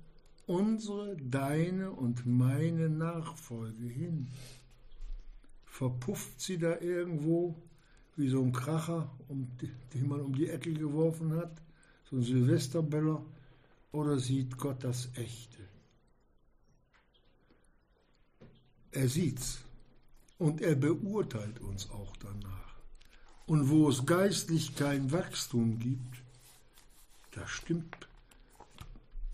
unsere, 0.46 1.18
deine 1.18 1.92
und 1.92 2.26
meine 2.26 2.90
Nachfolge 2.90 3.86
hin? 3.86 4.30
Verpufft 5.82 6.40
sie 6.40 6.60
da 6.60 6.80
irgendwo 6.80 7.56
wie 8.16 8.30
so 8.30 8.44
ein 8.44 8.52
Kracher, 8.52 9.10
um, 9.30 9.48
den 9.96 10.08
man 10.08 10.22
um 10.22 10.36
die 10.36 10.48
Ecke 10.48 10.72
geworfen 10.72 11.36
hat, 11.36 11.60
so 12.08 12.18
ein 12.18 12.22
Silvesterböller, 12.22 13.26
oder 13.92 14.20
sieht 14.20 14.60
Gott 14.60 14.84
das 14.84 15.10
Echte? 15.16 15.58
Er 18.92 19.10
sieht's 19.10 19.64
und 20.38 20.62
er 20.62 20.76
beurteilt 20.76 21.60
uns 21.62 21.90
auch 21.90 22.16
danach. 22.18 22.76
Und 23.48 23.72
wo 23.72 23.90
es 23.90 24.06
geistlich 24.06 24.76
kein 24.76 25.12
Wachstum 25.12 25.80
gibt, 25.80 26.22
da 27.32 27.48
stimmt 27.48 28.08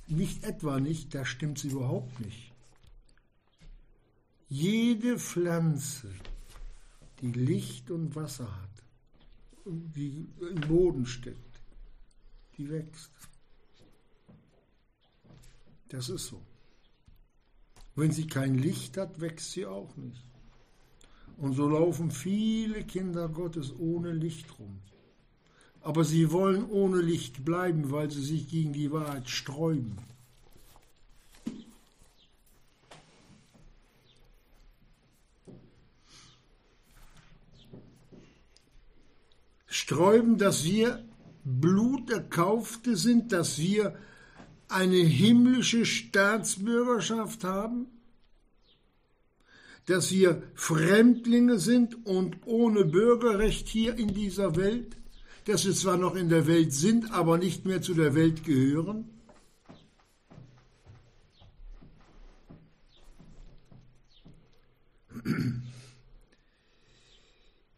nicht 0.08 0.46
etwa 0.46 0.80
nicht, 0.80 1.14
da 1.14 1.26
stimmt 1.26 1.58
es 1.58 1.66
überhaupt 1.66 2.22
nicht. 2.22 2.54
Jede 4.48 5.20
Pflanze, 5.20 6.08
die 7.22 7.32
Licht 7.32 7.92
und 7.92 8.16
Wasser 8.16 8.50
hat, 8.62 8.84
die 9.66 10.28
im 10.40 10.62
Boden 10.62 11.06
steckt, 11.06 11.62
die 12.58 12.70
wächst. 12.70 13.12
Das 15.90 16.10
ist 16.10 16.28
so. 16.28 16.42
Wenn 17.96 18.12
sie 18.12 18.28
kein 18.28 18.58
Licht 18.58 18.98
hat, 18.98 19.20
wächst 19.22 19.52
sie 19.52 19.66
auch 19.66 19.96
nicht. 19.98 20.24
Und 21.38 21.54
so 21.54 21.68
laufen 21.68 22.12
viele 22.12 22.84
Kinder 22.84 23.30
Gottes 23.30 23.74
ohne 23.78 24.12
Licht 24.12 24.60
rum. 24.60 24.80
Aber 25.82 26.04
sie 26.04 26.32
wollen 26.32 26.70
ohne 26.70 27.02
Licht 27.02 27.46
bleiben, 27.46 27.92
weil 27.92 28.12
sie 28.12 28.24
sich 28.24 28.50
gegen 28.50 28.74
die 28.74 28.92
Wahrheit 28.92 29.30
sträuben. 29.30 29.98
Sträuben, 39.88 40.38
dass 40.38 40.66
wir 40.66 41.02
Bluterkaufte 41.46 42.98
sind, 42.98 43.32
dass 43.32 43.58
wir 43.58 43.96
eine 44.68 44.98
himmlische 44.98 45.86
Staatsbürgerschaft 45.86 47.46
haben, 47.46 47.88
dass 49.86 50.12
wir 50.12 50.44
Fremdlinge 50.56 51.58
sind 51.58 52.06
und 52.06 52.36
ohne 52.46 52.84
Bürgerrecht 52.84 53.70
hier 53.70 53.98
in 53.98 54.14
dieser 54.14 54.58
Welt, 54.58 54.98
dass 55.46 55.66
wir 55.66 55.74
zwar 55.74 55.96
noch 55.96 56.16
in 56.16 56.28
der 56.28 56.48
Welt 56.48 56.74
sind, 56.74 57.14
aber 57.14 57.38
nicht 57.38 57.66
mehr 57.66 57.82
zu 57.82 57.94
der 57.94 58.14
Welt 58.14 58.44
gehören? 58.44 59.06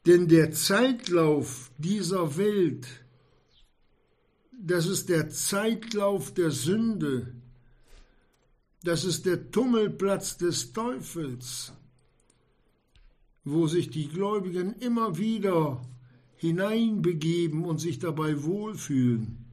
Denn 0.09 0.27
der 0.27 0.51
Zeitlauf 0.51 1.69
dieser 1.77 2.35
Welt, 2.35 2.87
das 4.51 4.87
ist 4.87 5.07
der 5.07 5.29
Zeitlauf 5.29 6.33
der 6.33 6.49
Sünde, 6.49 7.35
das 8.81 9.05
ist 9.05 9.27
der 9.27 9.51
Tummelplatz 9.51 10.37
des 10.37 10.73
Teufels, 10.73 11.73
wo 13.43 13.67
sich 13.67 13.91
die 13.91 14.07
Gläubigen 14.07 14.73
immer 14.79 15.19
wieder 15.19 15.79
hineinbegeben 16.37 17.63
und 17.63 17.77
sich 17.77 17.99
dabei 17.99 18.41
wohlfühlen. 18.43 19.45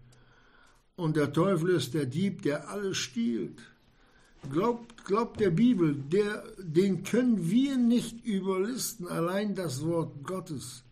Und 0.95 1.17
der 1.17 1.35
Teufel 1.35 1.69
ist 1.69 1.93
der 1.93 2.07
Dieb, 2.07 2.41
der 2.41 2.71
alles 2.71 2.97
stiehlt. 2.97 3.61
Glaubt, 4.53 5.05
glaubt 5.05 5.41
der 5.41 5.51
Bibel, 5.51 5.95
der, 5.95 6.45
den 6.59 7.03
können 7.03 7.51
wir 7.51 7.77
nicht 7.77 8.25
überlisten, 8.25 9.09
allein 9.09 9.55
das 9.55 9.85
Wort 9.85 10.25
Gottes. 10.25 10.85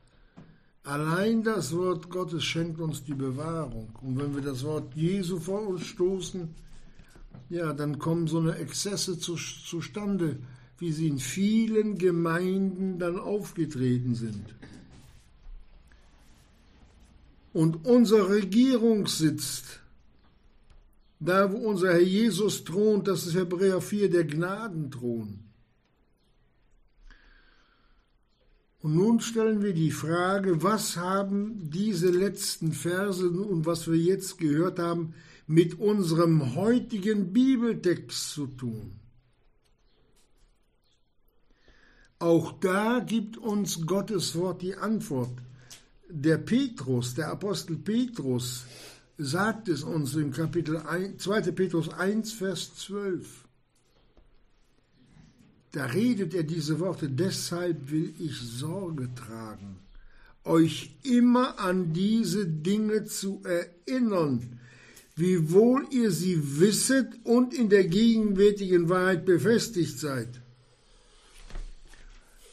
Allein 0.83 1.43
das 1.43 1.75
Wort 1.75 2.11
Gottes 2.11 2.45
schenkt 2.45 2.81
uns 2.81 3.05
die 3.05 3.15
Bewahrung. 3.15 3.89
Und 4.03 4.19
wenn 4.19 4.35
wir 4.35 4.43
das 4.43 4.65
Wort 4.65 4.95
Jesu 4.95 5.39
vor 5.39 5.67
uns 5.67 5.87
stoßen, 5.87 6.55
ja, 7.49 7.73
dann 7.73 7.99
kommen 7.99 8.27
so 8.27 8.39
eine 8.39 8.57
Exzesse 8.57 9.19
zu, 9.19 9.37
zustande, 9.37 10.39
wie 10.79 10.93
sie 10.93 11.09
in 11.09 11.19
vielen 11.19 11.97
Gemeinden 11.97 12.99
dann 12.99 13.19
aufgetreten 13.19 14.15
sind. 14.15 14.55
Und 17.55 17.87
unser 17.87 18.29
Regierungssitz 18.29 19.79
da, 21.21 21.53
wo 21.53 21.57
unser 21.57 21.93
Herr 21.93 22.03
Jesus 22.03 22.65
thront, 22.65 23.09
das 23.09 23.27
ist 23.27 23.35
Hebräer 23.35 23.81
4, 23.81 24.11
der 24.11 24.25
Gnadenthron. 24.25 25.41
Und 28.85 28.97
nun 28.97 29.21
stellen 29.21 29.63
wir 29.63 29.73
die 29.73 29.91
Frage, 29.91 30.63
was 30.63 30.99
haben 30.99 31.71
diese 31.71 32.11
letzten 32.11 32.73
Verse 32.73 33.27
und 33.31 33.65
was 33.65 33.89
wir 33.89 33.97
jetzt 33.97 34.37
gehört 34.37 34.79
haben 34.79 35.15
mit 35.47 35.79
unserem 35.79 36.55
heutigen 36.55 37.33
Bibeltext 37.33 38.33
zu 38.33 38.47
tun? 38.47 38.93
Auch 42.19 42.53
da 42.61 43.01
gibt 43.01 43.39
uns 43.39 43.87
Gottes 43.87 44.37
Wort 44.37 44.61
die 44.61 44.77
Antwort. 44.77 45.33
Der 46.11 46.37
Petrus, 46.37 47.15
der 47.15 47.29
Apostel 47.29 47.77
Petrus, 47.77 48.65
sagt 49.17 49.69
es 49.69 49.83
uns 49.83 50.15
im 50.15 50.33
Kapitel 50.33 50.77
1, 50.79 51.23
2. 51.23 51.53
Petrus 51.53 51.89
1, 51.89 52.33
Vers 52.33 52.75
12. 52.77 53.45
Da 55.73 55.87
redet 55.87 56.35
er 56.35 56.45
diese 56.45 56.79
Worte, 56.79 57.09
deshalb 57.09 57.91
will 57.91 58.15
ich 58.19 58.39
Sorge 58.39 59.09
tragen, 59.15 59.79
euch 60.45 60.95
immer 61.03 61.59
an 61.59 61.93
diese 61.93 62.47
Dinge 62.47 63.05
zu 63.05 63.43
erinnern, 63.45 64.61
wiewohl 65.17 65.87
ihr 65.91 66.11
sie 66.11 66.61
wisset 66.61 67.09
und 67.25 67.55
in 67.55 67.69
der 67.69 67.85
gegenwärtigen 67.85 68.89
Wahrheit 68.89 69.25
befestigt 69.25 69.99
seid. 69.99 70.41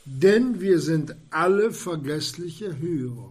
Denn 0.06 0.60
wir 0.60 0.80
sind 0.80 1.16
alle 1.30 1.72
vergessliche 1.72 2.80
Hörer. 2.80 3.31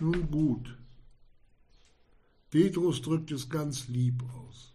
Nun 0.00 0.30
gut. 0.30 0.76
Petrus 2.50 3.00
drückt 3.02 3.30
es 3.30 3.48
ganz 3.48 3.88
lieb 3.88 4.22
aus. 4.34 4.72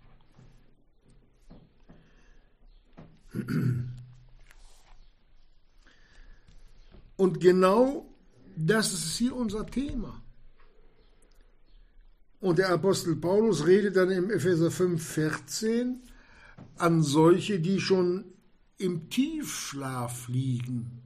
Und 7.18 7.40
genau 7.40 8.06
das 8.56 8.94
ist 8.94 9.18
hier 9.18 9.36
unser 9.36 9.66
Thema. 9.66 10.22
Und 12.40 12.60
der 12.60 12.70
Apostel 12.70 13.16
Paulus 13.16 13.66
redet 13.66 13.96
dann 13.96 14.12
im 14.12 14.30
Epheser 14.30 14.70
5, 14.72 15.04
14 15.04 16.02
an 16.78 17.02
solche, 17.02 17.60
die 17.60 17.80
schon 17.82 18.26
im 18.78 19.10
Tiefschlaf 19.10 20.28
liegen. 20.28 21.05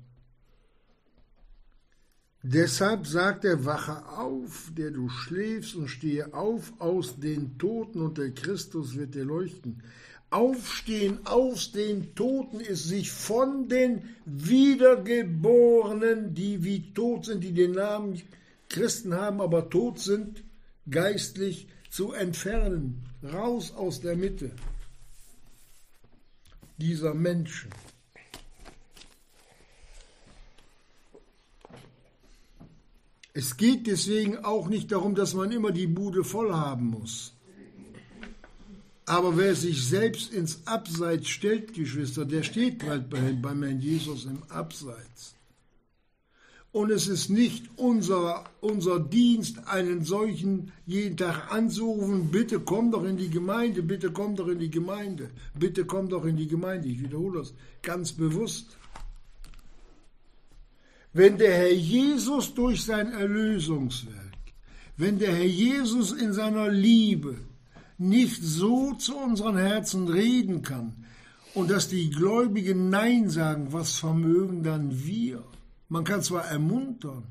Deshalb 2.41 3.06
sagt 3.06 3.43
er, 3.43 3.65
wache 3.65 4.08
auf, 4.08 4.71
der 4.78 4.91
du 4.91 5.10
schläfst, 5.10 5.75
und 5.75 5.89
stehe 5.89 6.34
auf 6.34 6.71
aus 6.80 7.19
den 7.19 7.58
Toten, 7.58 8.02
und 8.02 8.17
der 8.17 8.32
Christus 8.32 8.95
wird 8.95 9.15
dir 9.15 9.25
leuchten. 9.25 9.84
Aufstehen 10.30 11.19
aus 11.25 11.73
den 11.73 12.15
Toten 12.15 12.60
ist 12.60 12.88
sich 12.88 13.12
von 13.12 13.67
den 13.67 14.04
Wiedergeborenen, 14.25 16.34
die 16.34 16.63
wie 16.63 16.93
tot 16.93 17.25
sind, 17.25 17.43
die 17.43 17.52
den 17.52 17.71
Namen 17.71 18.21
Christen 18.69 19.15
haben, 19.15 19.41
aber 19.41 19.69
tot 19.69 19.99
sind, 19.99 20.43
geistlich 20.89 21.67
zu 21.89 22.13
entfernen, 22.13 23.04
raus 23.23 23.73
aus 23.75 23.99
der 23.99 24.15
Mitte 24.15 24.52
dieser 26.80 27.13
Menschen. 27.13 27.69
Es 33.34 33.58
geht 33.58 33.88
deswegen 33.88 34.38
auch 34.38 34.68
nicht 34.68 34.92
darum, 34.92 35.15
dass 35.15 35.34
man 35.34 35.52
immer 35.52 35.72
die 35.72 35.88
Bude 35.88 36.24
voll 36.24 36.54
haben 36.54 36.88
muss. 36.88 37.34
Aber 39.06 39.38
wer 39.38 39.56
sich 39.56 39.88
selbst 39.88 40.34
ins 40.34 40.68
Abseits 40.68 41.30
stellt, 41.30 41.74
Geschwister, 41.74 42.26
der 42.26 42.44
steht 42.44 42.84
halt 42.84 43.10
bei, 43.10 43.34
beim 43.34 43.63
Herrn 43.63 43.80
Jesus 43.80 44.26
im 44.26 44.44
Abseits. 44.50 45.36
Und 46.72 46.92
es 46.92 47.08
ist 47.08 47.30
nicht 47.30 47.68
unser, 47.78 48.44
unser 48.62 49.00
Dienst, 49.00 49.68
einen 49.68 50.04
solchen 50.04 50.72
jeden 50.86 51.18
Tag 51.18 51.52
anzurufen, 51.52 52.30
bitte 52.30 52.60
komm 52.60 52.92
doch 52.92 53.04
in 53.04 53.18
die 53.18 53.32
Gemeinde, 53.32 53.82
bitte 53.82 54.12
komm 54.12 54.36
doch 54.36 54.48
in 54.48 54.60
die 54.60 54.70
Gemeinde, 54.70 55.32
bitte 55.58 55.86
komm 55.86 56.10
doch 56.10 56.26
in 56.26 56.38
die 56.38 56.48
Gemeinde. 56.48 56.88
Ich 56.88 57.02
wiederhole 57.02 57.39
das 57.39 57.56
ganz 57.82 58.12
bewusst. 58.12 58.78
Wenn 61.12 61.38
der 61.38 61.56
Herr 61.56 61.74
Jesus 61.74 62.54
durch 62.54 62.84
sein 62.84 63.12
Erlösungswerk, 63.12 64.15
wenn 64.98 65.17
der 65.17 65.34
Herr 65.34 65.45
Jesus 65.45 66.12
in 66.12 66.34
seiner 66.34 66.69
Liebe 66.69 67.38
nicht 67.98 68.41
so 68.43 68.93
zu 68.93 69.17
unseren 69.17 69.58
Herzen 69.58 70.08
reden 70.08 70.62
kann 70.62 71.06
und 71.54 71.72
dass 71.72 71.88
die 71.88 72.10
Gläubigen 72.10 72.89
Nein 72.89 73.30
sagen, 73.30 73.74
was 73.74 73.98
vermögen 73.98 74.63
dann 74.63 75.06
wir? 75.06 75.43
Man 75.88 76.04
kann 76.04 76.22
zwar 76.22 76.45
ermuntern, 76.45 77.24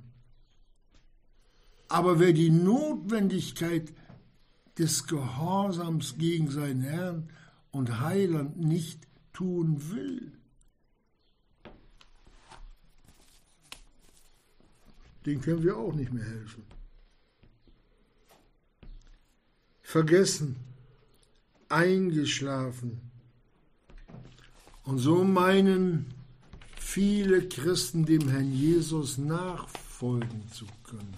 aber 1.89 2.19
wer 2.19 2.33
die 2.33 2.51
Notwendigkeit 2.51 3.93
des 4.79 5.07
Gehorsams 5.07 6.17
gegen 6.19 6.51
seinen 6.51 6.83
Herrn 6.83 7.31
und 7.71 8.01
Heiland 8.01 8.59
nicht 8.59 9.07
tun 9.33 9.91
will, 9.91 10.33
den 15.29 15.43
können 15.43 15.63
wir 15.63 15.77
auch 15.77 15.93
nicht 15.93 16.11
mehr 16.11 16.25
helfen. 16.25 16.65
Vergessen, 19.83 20.57
eingeschlafen. 21.69 22.99
Und 24.85 24.99
so 25.01 25.25
meinen 25.25 26.07
viele 26.77 27.47
Christen 27.47 28.07
dem 28.07 28.27
Herrn 28.29 28.51
Jesus 28.51 29.19
nachfolgen 29.19 30.51
zu 30.51 30.65
können. 30.85 31.15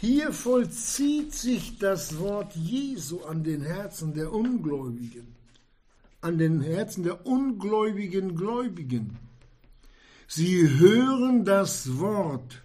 Hier 0.00 0.32
vollzieht 0.32 1.34
sich 1.34 1.78
das 1.78 2.18
Wort 2.18 2.56
Jesu 2.56 3.24
an 3.24 3.44
den 3.44 3.60
Herzen 3.60 4.14
der 4.14 4.32
Ungläubigen, 4.32 5.34
an 6.22 6.38
den 6.38 6.62
Herzen 6.62 7.04
der 7.04 7.26
ungläubigen 7.26 8.36
Gläubigen. 8.36 9.18
Sie 10.36 10.68
hören 10.68 11.44
das 11.44 12.00
Wort 12.00 12.60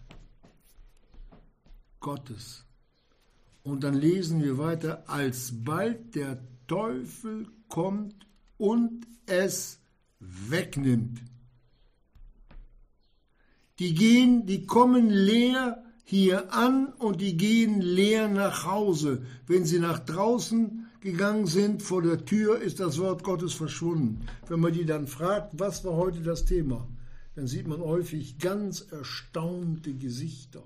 Gottes. 2.00 2.66
Und 3.62 3.84
dann 3.84 3.94
lesen 3.94 4.42
wir 4.42 4.58
weiter, 4.58 5.04
alsbald 5.06 6.16
der 6.16 6.40
Teufel 6.66 7.46
kommt 7.68 8.26
und 8.58 9.06
es 9.28 9.80
wegnimmt. 10.20 11.22
Die 13.78 13.94
gehen, 13.94 14.48
die 14.48 14.66
kommen 14.66 15.12
leer 15.12 15.84
hier 16.04 16.52
an 16.52 16.88
und 16.94 17.22
die 17.22 17.38
gehen 17.38 17.82
leer 17.82 18.30
nach 18.30 18.66
Hause. 18.66 19.22
Wenn 19.46 19.66
sie 19.66 19.78
nach 19.78 20.00
draußen 20.00 20.88
gegangen 21.02 21.46
sind, 21.46 21.84
vor 21.84 22.02
der 22.02 22.26
Tür 22.26 22.60
ist 22.60 22.80
das 22.80 22.98
Wort 22.98 23.24
Gottes 23.24 23.54
verschwunden. 23.54 24.26
Wenn 24.48 24.60
man 24.60 24.74
die 24.74 24.86
dann 24.86 25.06
fragt, 25.06 25.60
was 25.60 25.86
war 25.86 25.94
heute 25.94 26.22
das 26.22 26.46
Thema, 26.46 26.88
dann 27.36 27.48
sieht 27.48 27.68
man 27.68 27.80
häufig 27.80 28.38
ganz 28.40 28.82
erstaunte 28.82 29.94
Gesichter. 29.94 30.64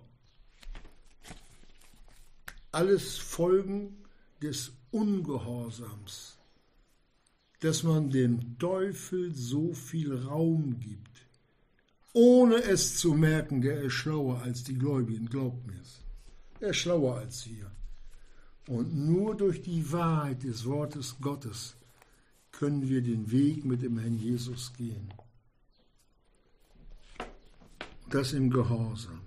Alles 2.72 3.18
Folgen 3.18 4.04
des 4.42 4.72
Ungehorsams 4.92 6.38
dass 7.64 7.84
man 7.84 8.10
dem 8.10 8.60
Teufel 8.60 9.34
so 9.34 9.74
viel 9.74 10.14
Raum 10.14 10.82
gibt, 10.82 11.26
ohne 12.12 12.56
es 12.56 12.98
zu 12.98 13.14
merken, 13.14 13.62
der 13.62 13.84
ist 13.84 13.94
schlauer 13.94 14.42
als 14.42 14.66
die 14.66 14.78
Gläubigen, 14.78 15.28
glaubt 15.30 15.66
mir's. 15.66 16.02
Er 16.60 16.72
ist 16.72 16.78
schlauer 16.78 17.20
als 17.20 17.50
wir. 17.50 17.72
Und 18.68 18.94
nur 18.94 19.36
durch 19.36 19.62
die 19.62 19.92
Wahrheit 19.94 20.44
des 20.44 20.66
Wortes 20.66 21.16
Gottes 21.22 21.76
können 22.52 22.90
wir 22.90 23.02
den 23.02 23.32
Weg 23.32 23.64
mit 23.64 23.82
dem 23.82 23.98
Herrn 23.98 24.18
Jesus 24.18 24.74
gehen. 24.74 25.14
Das 28.10 28.34
im 28.34 28.50
Gehorsam. 28.50 29.22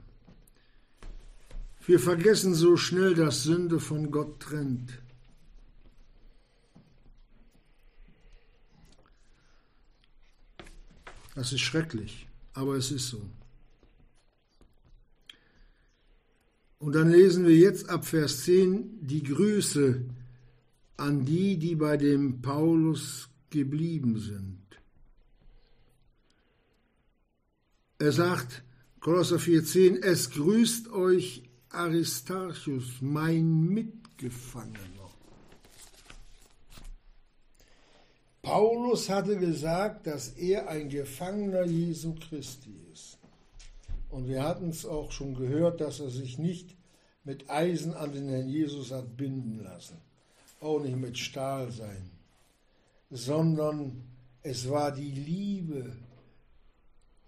Wir 1.86 2.00
vergessen 2.00 2.54
so 2.54 2.76
schnell, 2.76 3.14
dass 3.14 3.44
Sünde 3.44 3.78
von 3.78 4.10
Gott 4.10 4.40
trennt. 4.40 4.98
Das 11.36 11.52
ist 11.52 11.60
schrecklich, 11.60 12.26
aber 12.54 12.76
es 12.76 12.90
ist 12.90 13.08
so. 13.08 13.22
Und 16.78 16.94
dann 16.94 17.10
lesen 17.10 17.46
wir 17.46 17.56
jetzt 17.56 17.88
ab 17.88 18.04
Vers 18.04 18.44
10 18.44 19.06
die 19.06 19.22
Grüße 19.22 20.02
an 20.96 21.24
die, 21.24 21.58
die 21.58 21.74
bei 21.74 21.96
dem 21.96 22.42
Paulus 22.42 23.28
geblieben 23.50 24.18
sind. 24.18 24.58
Er 27.98 28.12
sagt, 28.12 28.62
Kolosser 29.06 29.36
4,10, 29.36 30.02
es 30.02 30.30
grüßt 30.30 30.90
euch 30.90 31.44
Aristarchus, 31.68 33.00
mein 33.00 33.68
Mitgefangener. 33.68 34.80
Paulus 38.42 39.08
hatte 39.08 39.36
gesagt, 39.36 40.08
dass 40.08 40.30
er 40.30 40.68
ein 40.68 40.88
Gefangener 40.88 41.66
Jesu 41.66 42.16
Christi 42.16 42.74
ist. 42.92 43.18
Und 44.10 44.26
wir 44.26 44.42
hatten 44.42 44.70
es 44.70 44.84
auch 44.84 45.12
schon 45.12 45.36
gehört, 45.36 45.80
dass 45.80 46.00
er 46.00 46.10
sich 46.10 46.38
nicht 46.38 46.74
mit 47.22 47.48
Eisen 47.48 47.94
an 47.94 48.10
den 48.10 48.28
Herrn 48.28 48.48
Jesus 48.48 48.90
hat 48.90 49.16
binden 49.16 49.62
lassen, 49.62 49.98
auch 50.60 50.80
nicht 50.80 50.96
mit 50.96 51.16
Stahl 51.16 51.70
sein, 51.70 52.10
sondern 53.12 54.02
es 54.42 54.68
war 54.68 54.90
die 54.90 55.12
Liebe, 55.12 55.96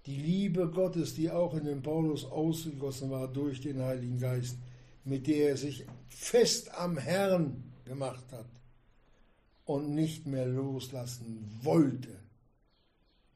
die 0.08 0.16
Liebe 0.16 0.70
Gottes, 0.70 1.14
die 1.14 1.30
auch 1.30 1.52
in 1.52 1.66
den 1.66 1.82
Paulus 1.82 2.24
ausgegossen 2.24 3.10
war 3.10 3.28
durch 3.28 3.60
den 3.60 3.82
Heiligen 3.82 4.18
Geist, 4.18 4.56
mit 5.04 5.26
der 5.26 5.50
er 5.50 5.56
sich 5.58 5.84
fest 6.08 6.74
am 6.74 6.96
Herrn 6.96 7.62
gemacht 7.84 8.24
hat 8.32 8.48
und 9.66 9.94
nicht 9.94 10.26
mehr 10.26 10.46
loslassen 10.46 11.60
wollte. 11.62 12.18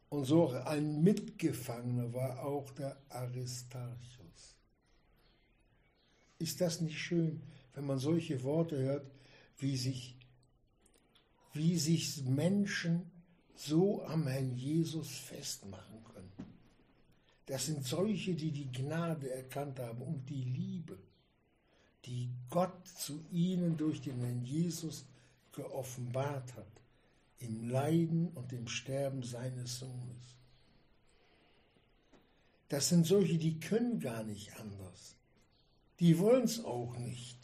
Und 0.08 0.24
so 0.24 0.48
ein 0.48 1.02
Mitgefangener 1.02 2.14
war 2.14 2.42
auch 2.42 2.70
der 2.70 2.96
Aristarchus. 3.11 4.56
Ist 6.38 6.62
das 6.62 6.80
nicht 6.80 6.98
schön, 6.98 7.42
wenn 7.74 7.85
man 7.85 7.98
solche 7.98 8.42
Worte 8.44 8.78
hört, 8.78 9.06
wie 9.58 9.76
sich, 9.76 10.16
wie 11.52 11.78
sich 11.78 12.24
Menschen 12.24 13.11
so 13.56 14.02
am 14.04 14.26
Herrn 14.26 14.54
Jesus 14.54 15.11
festmachen 15.11 16.02
können? 16.04 16.12
Das 17.52 17.66
sind 17.66 17.84
solche, 17.84 18.34
die 18.34 18.50
die 18.50 18.72
Gnade 18.72 19.30
erkannt 19.30 19.78
haben 19.78 20.00
und 20.00 20.30
die 20.30 20.42
Liebe, 20.42 20.96
die 22.06 22.30
Gott 22.48 22.88
zu 22.88 23.26
ihnen 23.30 23.76
durch 23.76 24.00
den 24.00 24.20
Herrn 24.20 24.42
Jesus 24.42 25.04
geoffenbart 25.52 26.56
hat, 26.56 26.80
im 27.40 27.68
Leiden 27.68 28.28
und 28.28 28.54
im 28.54 28.68
Sterben 28.68 29.22
seines 29.22 29.80
Sohnes. 29.80 30.34
Das 32.70 32.88
sind 32.88 33.06
solche, 33.06 33.36
die 33.36 33.60
können 33.60 34.00
gar 34.00 34.22
nicht 34.22 34.58
anders. 34.58 35.16
Die 36.00 36.18
wollen 36.18 36.44
es 36.44 36.64
auch 36.64 36.96
nicht. 36.96 37.36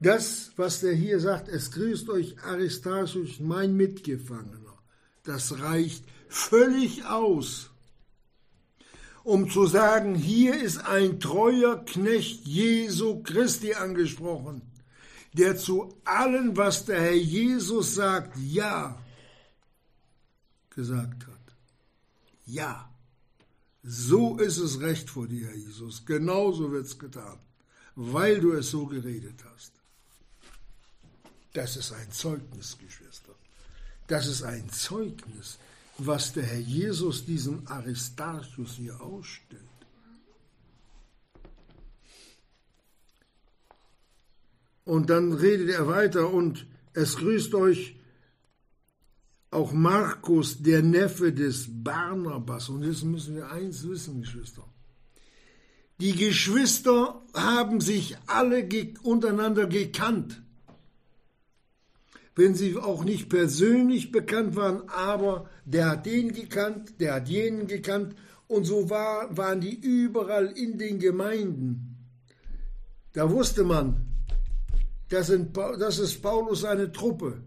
Das, 0.00 0.50
was 0.56 0.80
der 0.80 0.94
hier 0.94 1.20
sagt, 1.20 1.46
es 1.46 1.70
grüßt 1.70 2.10
euch 2.10 2.42
Aristarchus, 2.42 3.38
mein 3.38 3.76
Mitgefangener, 3.76 4.76
das 5.22 5.60
reicht 5.60 6.04
völlig 6.30 7.04
aus, 7.04 7.70
um 9.22 9.50
zu 9.50 9.66
sagen, 9.66 10.14
hier 10.14 10.60
ist 10.60 10.78
ein 10.78 11.20
treuer 11.20 11.84
Knecht 11.84 12.46
Jesu 12.46 13.22
Christi 13.22 13.74
angesprochen, 13.74 14.62
der 15.34 15.56
zu 15.56 15.94
allem, 16.04 16.56
was 16.56 16.86
der 16.86 17.00
Herr 17.00 17.14
Jesus 17.14 17.94
sagt, 17.94 18.36
ja 18.38 18.98
gesagt 20.70 21.26
hat. 21.26 21.40
Ja, 22.46 22.90
so 23.82 24.38
ist 24.38 24.58
es 24.58 24.80
recht 24.80 25.10
vor 25.10 25.26
dir, 25.26 25.48
Herr 25.48 25.56
Jesus. 25.56 26.04
Genauso 26.06 26.70
wird 26.70 26.86
es 26.86 26.98
getan, 26.98 27.38
weil 27.96 28.40
du 28.40 28.52
es 28.52 28.70
so 28.70 28.86
geredet 28.86 29.44
hast. 29.52 29.72
Das 31.52 31.76
ist 31.76 31.92
ein 31.92 32.10
Zeugnis, 32.12 32.78
Geschwister. 32.78 33.34
Das 34.06 34.26
ist 34.26 34.42
ein 34.42 34.70
Zeugnis, 34.70 35.58
was 36.06 36.32
der 36.32 36.44
Herr 36.44 36.58
Jesus 36.58 37.24
diesem 37.24 37.66
Aristarchus 37.66 38.76
hier 38.76 39.00
ausstellt. 39.00 39.62
Und 44.84 45.10
dann 45.10 45.32
redet 45.32 45.70
er 45.70 45.86
weiter 45.86 46.30
und 46.30 46.66
es 46.94 47.16
grüßt 47.16 47.54
euch 47.54 47.96
auch 49.50 49.72
Markus, 49.72 50.62
der 50.62 50.82
Neffe 50.82 51.32
des 51.32 51.66
Barnabas. 51.68 52.68
Und 52.68 52.84
jetzt 52.84 53.04
müssen 53.04 53.36
wir 53.36 53.50
eins 53.50 53.86
wissen, 53.88 54.20
Geschwister. 54.20 54.64
Die 56.00 56.14
Geschwister 56.14 57.20
haben 57.34 57.80
sich 57.80 58.16
alle 58.26 58.66
untereinander 59.02 59.66
gekannt. 59.66 60.42
Wenn 62.34 62.54
sie 62.54 62.76
auch 62.76 63.04
nicht 63.04 63.28
persönlich 63.28 64.12
bekannt 64.12 64.56
waren, 64.56 64.88
aber 64.88 65.48
der 65.64 65.90
hat 65.90 66.06
den 66.06 66.32
gekannt, 66.32 67.00
der 67.00 67.14
hat 67.14 67.28
jenen 67.28 67.66
gekannt. 67.66 68.14
Und 68.46 68.64
so 68.64 68.90
war, 68.90 69.36
waren 69.36 69.60
die 69.60 69.74
überall 69.74 70.46
in 70.46 70.78
den 70.78 70.98
Gemeinden. 70.98 71.96
Da 73.12 73.30
wusste 73.30 73.64
man, 73.64 74.06
das, 75.08 75.26
sind, 75.28 75.56
das 75.56 75.98
ist 75.98 76.22
Paulus 76.22 76.60
seine 76.60 76.92
Truppe. 76.92 77.42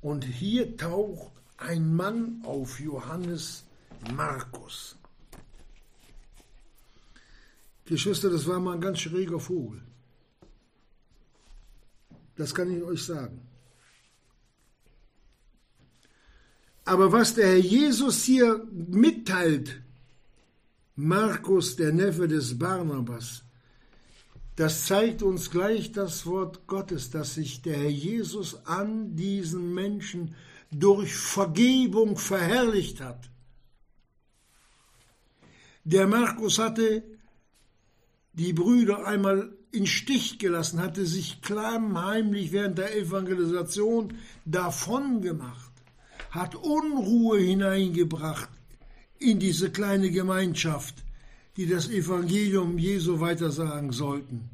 Und 0.00 0.24
hier 0.24 0.76
taucht 0.76 1.32
ein 1.56 1.94
Mann 1.94 2.42
auf, 2.44 2.80
Johannes 2.80 3.64
Markus. 4.14 4.96
Geschwister, 7.86 8.30
das 8.30 8.46
war 8.46 8.60
mal 8.60 8.74
ein 8.74 8.80
ganz 8.80 9.00
schräger 9.00 9.38
Vogel. 9.38 9.80
Das 12.36 12.54
kann 12.54 12.76
ich 12.76 12.82
euch 12.82 13.04
sagen. 13.04 13.40
Aber 16.84 17.12
was 17.12 17.34
der 17.34 17.46
Herr 17.46 17.58
Jesus 17.58 18.24
hier 18.24 18.66
mitteilt, 18.72 19.80
Markus, 20.96 21.76
der 21.76 21.92
Neffe 21.92 22.28
des 22.28 22.58
Barnabas, 22.58 23.42
das 24.56 24.86
zeigt 24.86 25.22
uns 25.22 25.50
gleich 25.50 25.92
das 25.92 26.26
Wort 26.26 26.66
Gottes, 26.66 27.10
dass 27.10 27.34
sich 27.34 27.62
der 27.62 27.76
Herr 27.76 27.90
Jesus 27.90 28.66
an 28.66 29.16
diesen 29.16 29.74
Menschen 29.74 30.34
durch 30.70 31.14
Vergebung 31.14 32.16
verherrlicht 32.16 33.00
hat. 33.00 33.30
Der 35.84 36.06
Markus 36.06 36.58
hatte 36.58 37.02
die 38.32 38.52
Brüder 38.52 39.06
einmal 39.06 39.52
in 39.74 39.86
Stich 39.86 40.38
gelassen, 40.38 40.80
hatte 40.80 41.04
sich 41.04 41.42
klammheimlich 41.42 42.52
während 42.52 42.78
der 42.78 42.96
Evangelisation 42.96 44.14
davon 44.44 45.20
gemacht, 45.20 45.72
hat 46.30 46.54
Unruhe 46.54 47.38
hineingebracht 47.38 48.48
in 49.18 49.38
diese 49.38 49.70
kleine 49.70 50.10
Gemeinschaft 50.10 51.04
die 51.56 51.66
das 51.66 51.88
Evangelium 51.88 52.78
Jesu 52.78 53.20
weitersagen 53.20 53.92
sollten, 53.92 54.50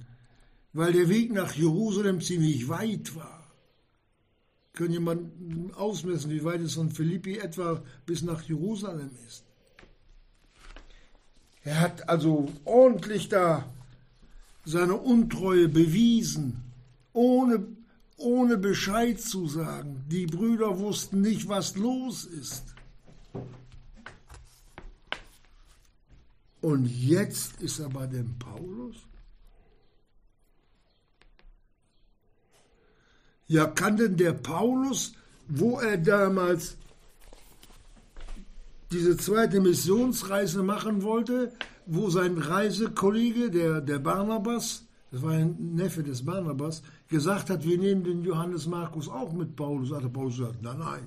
weil 0.72 0.92
der 0.92 1.08
Weg 1.08 1.32
nach 1.32 1.52
Jerusalem 1.54 2.20
ziemlich 2.20 2.68
weit 2.68 3.14
war. 3.16 3.38
Können 4.72 4.92
jemand 4.92 5.74
ausmessen, 5.76 6.30
wie 6.30 6.44
weit 6.44 6.60
es 6.60 6.74
von 6.74 6.90
Philippi 6.90 7.38
etwa 7.38 7.82
bis 8.06 8.22
nach 8.22 8.42
Jerusalem 8.42 9.10
ist? 9.26 9.44
Er 11.64 11.80
hat 11.80 12.08
also 12.08 12.48
ordentlich 12.64 13.28
da 13.28 13.70
seine 14.64 14.94
Untreue 14.94 15.68
bewiesen, 15.68 16.62
ohne, 17.12 17.66
ohne 18.16 18.56
Bescheid 18.56 19.20
zu 19.20 19.46
sagen. 19.46 20.04
Die 20.08 20.26
Brüder 20.26 20.78
wussten 20.78 21.20
nicht, 21.20 21.48
was 21.48 21.76
los 21.76 22.24
ist. 22.24 22.74
Und 26.60 26.86
jetzt 26.86 27.60
ist 27.62 27.78
er 27.78 27.88
bei 27.88 28.06
dem 28.06 28.38
Paulus? 28.38 28.96
Ja, 33.46 33.66
kann 33.66 33.96
denn 33.96 34.16
der 34.16 34.34
Paulus, 34.34 35.14
wo 35.48 35.80
er 35.80 35.96
damals 35.96 36.76
diese 38.90 39.16
zweite 39.16 39.60
Missionsreise 39.60 40.62
machen 40.62 41.02
wollte, 41.02 41.52
wo 41.86 42.10
sein 42.10 42.38
Reisekollege, 42.38 43.50
der, 43.50 43.80
der 43.80 43.98
Barnabas, 43.98 44.84
das 45.12 45.22
war 45.22 45.32
ein 45.32 45.74
Neffe 45.74 46.02
des 46.02 46.24
Barnabas, 46.24 46.82
gesagt 47.08 47.50
hat, 47.50 47.64
wir 47.64 47.78
nehmen 47.78 48.04
den 48.04 48.24
Johannes 48.24 48.66
Markus 48.66 49.08
auch 49.08 49.32
mit 49.32 49.56
Paulus. 49.56 49.92
Hat 49.92 50.12
Paulus 50.12 50.38
gesagt, 50.38 50.62
nein, 50.62 50.78
nein, 50.78 51.06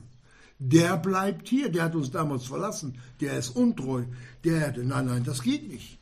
der 0.60 0.98
bleibt 0.98 1.50
hier, 1.50 1.70
der 1.70 1.84
hat 1.84 1.96
uns 1.96 2.12
damals 2.12 2.46
verlassen, 2.46 2.98
der 3.20 3.38
ist 3.38 3.50
untreu, 3.50 4.04
der, 4.44 4.72
nein, 4.78 5.06
nein, 5.06 5.24
das 5.24 5.42
geht 5.42 5.68
nicht. 5.68 6.00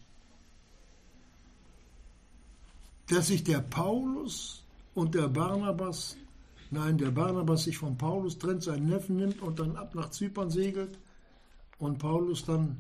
Dass 3.08 3.28
sich 3.28 3.44
der 3.44 3.60
Paulus 3.60 4.64
und 4.94 5.16
der 5.16 5.28
Barnabas, 5.28 6.16
nein, 6.70 6.98
der 6.98 7.12
Barnabas 7.12 7.64
sich 7.64 7.78
von 7.78 7.98
Paulus 7.98 8.38
trennt, 8.38 8.64
seinen 8.64 8.88
Neffen 8.88 9.18
nimmt 9.18 9.42
und 9.42 9.60
dann 9.60 9.76
ab 9.76 9.96
nach 9.96 10.12
Zypern 10.12 10.52
segelt 10.52 10.98
und 11.82 11.98
Paulus 11.98 12.46
dann 12.46 12.78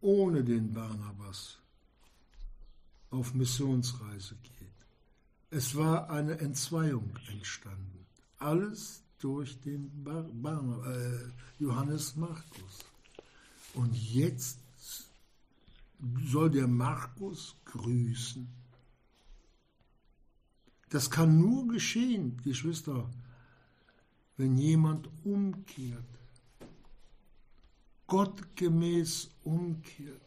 ohne 0.00 0.42
den 0.42 0.72
Barnabas 0.72 1.56
auf 3.10 3.32
Missionsreise 3.34 4.34
geht. 4.42 4.68
Es 5.50 5.76
war 5.76 6.10
eine 6.10 6.40
Entzweiung 6.40 7.16
entstanden. 7.28 8.04
Alles 8.38 9.04
durch 9.20 9.60
den 9.60 10.02
Bar 10.02 10.24
Bar 10.32 10.84
äh, 10.84 11.30
Johannes 11.60 12.16
Markus. 12.16 12.80
Und 13.74 13.94
jetzt 13.94 14.58
soll 16.24 16.50
der 16.50 16.66
Markus 16.66 17.54
grüßen. 17.66 18.48
Das 20.88 21.08
kann 21.08 21.38
nur 21.38 21.68
geschehen, 21.68 22.36
Geschwister, 22.42 23.08
wenn 24.36 24.56
jemand 24.56 25.08
umkehrt, 25.22 26.04
gottgemäß 28.12 29.30
umkehrt. 29.42 30.20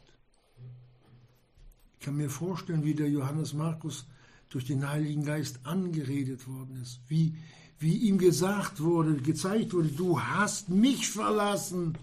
Ich 1.93 1.99
kann 1.99 2.17
mir 2.17 2.31
vorstellen, 2.31 2.83
wie 2.83 2.95
der 2.95 3.07
Johannes 3.07 3.53
Markus 3.53 4.07
durch 4.49 4.65
den 4.65 4.89
Heiligen 4.89 5.23
Geist 5.23 5.59
angeredet 5.65 6.47
worden 6.47 6.81
ist, 6.81 6.99
wie, 7.07 7.35
wie 7.77 7.95
ihm 7.95 8.17
gesagt 8.17 8.81
wurde, 8.81 9.17
gezeigt 9.17 9.71
wurde, 9.71 9.89
du 9.89 10.19
hast 10.19 10.69
mich 10.69 11.11
verlassen 11.11 11.95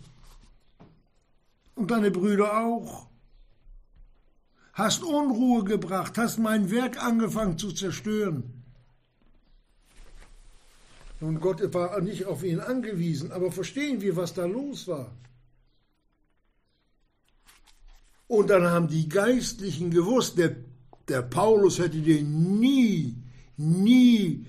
und 1.74 1.90
deine 1.90 2.12
Brüder 2.12 2.64
auch. 2.64 3.08
Hast 4.74 5.02
Unruhe 5.02 5.64
gebracht, 5.64 6.16
hast 6.16 6.38
mein 6.38 6.70
Werk 6.70 7.02
angefangen 7.02 7.58
zu 7.58 7.72
zerstören. 7.72 8.44
Und 11.18 11.40
Gott 11.40 11.74
war 11.74 12.00
nicht 12.00 12.26
auf 12.26 12.44
ihn 12.44 12.60
angewiesen, 12.60 13.32
aber 13.32 13.50
verstehen 13.50 14.00
wir, 14.00 14.14
was 14.14 14.32
da 14.32 14.44
los 14.44 14.86
war. 14.86 15.10
Und 18.32 18.48
dann 18.48 18.64
haben 18.64 18.88
die 18.88 19.10
Geistlichen 19.10 19.90
gewusst, 19.90 20.38
der, 20.38 20.56
der 21.06 21.20
Paulus 21.20 21.78
hätte 21.78 22.00
den 22.00 22.58
nie, 22.58 23.14
nie 23.58 24.46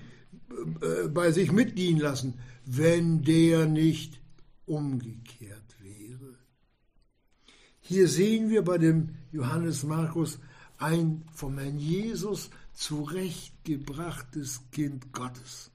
äh, 0.80 1.08
bei 1.08 1.30
sich 1.32 1.52
mitdienen 1.52 2.00
lassen, 2.00 2.40
wenn 2.64 3.24
der 3.24 3.66
nicht 3.66 4.22
umgekehrt 4.64 5.76
wäre. 5.82 6.34
Hier 7.80 8.08
sehen 8.08 8.48
wir 8.48 8.62
bei 8.62 8.78
dem 8.78 9.16
Johannes 9.32 9.82
Markus 9.82 10.38
ein 10.78 11.22
vom 11.34 11.58
Herrn 11.58 11.78
Jesus 11.78 12.48
zurechtgebrachtes 12.72 14.62
Kind 14.72 15.12
Gottes, 15.12 15.70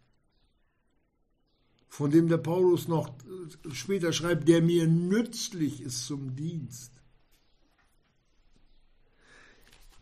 von 1.87 2.09
dem 2.09 2.27
der 2.27 2.37
Paulus 2.37 2.87
noch 2.87 3.13
später 3.71 4.13
schreibt, 4.13 4.47
der 4.47 4.63
mir 4.63 4.87
nützlich 4.87 5.83
ist 5.83 6.07
zum 6.07 6.35
Dienst. 6.35 6.98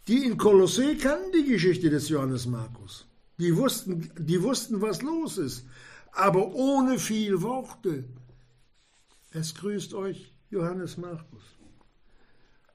Die 0.07 0.23
in 0.23 0.37
Kolossee 0.37 0.95
kannten 0.95 1.33
die 1.33 1.43
Geschichte 1.43 1.89
des 1.89 2.07
Johannes 2.07 2.45
Markus. 2.45 3.05
Die 3.39 3.55
wussten, 3.55 4.09
die 4.17 4.41
wussten, 4.41 4.79
was 4.81 5.01
los 5.01 5.37
ist, 5.37 5.65
aber 6.13 6.53
ohne 6.55 6.97
viel 6.97 7.41
Worte. 7.41 8.05
Es 9.31 9.53
grüßt 9.53 9.93
euch 9.93 10.33
Johannes 10.49 10.97
Markus. 10.97 11.43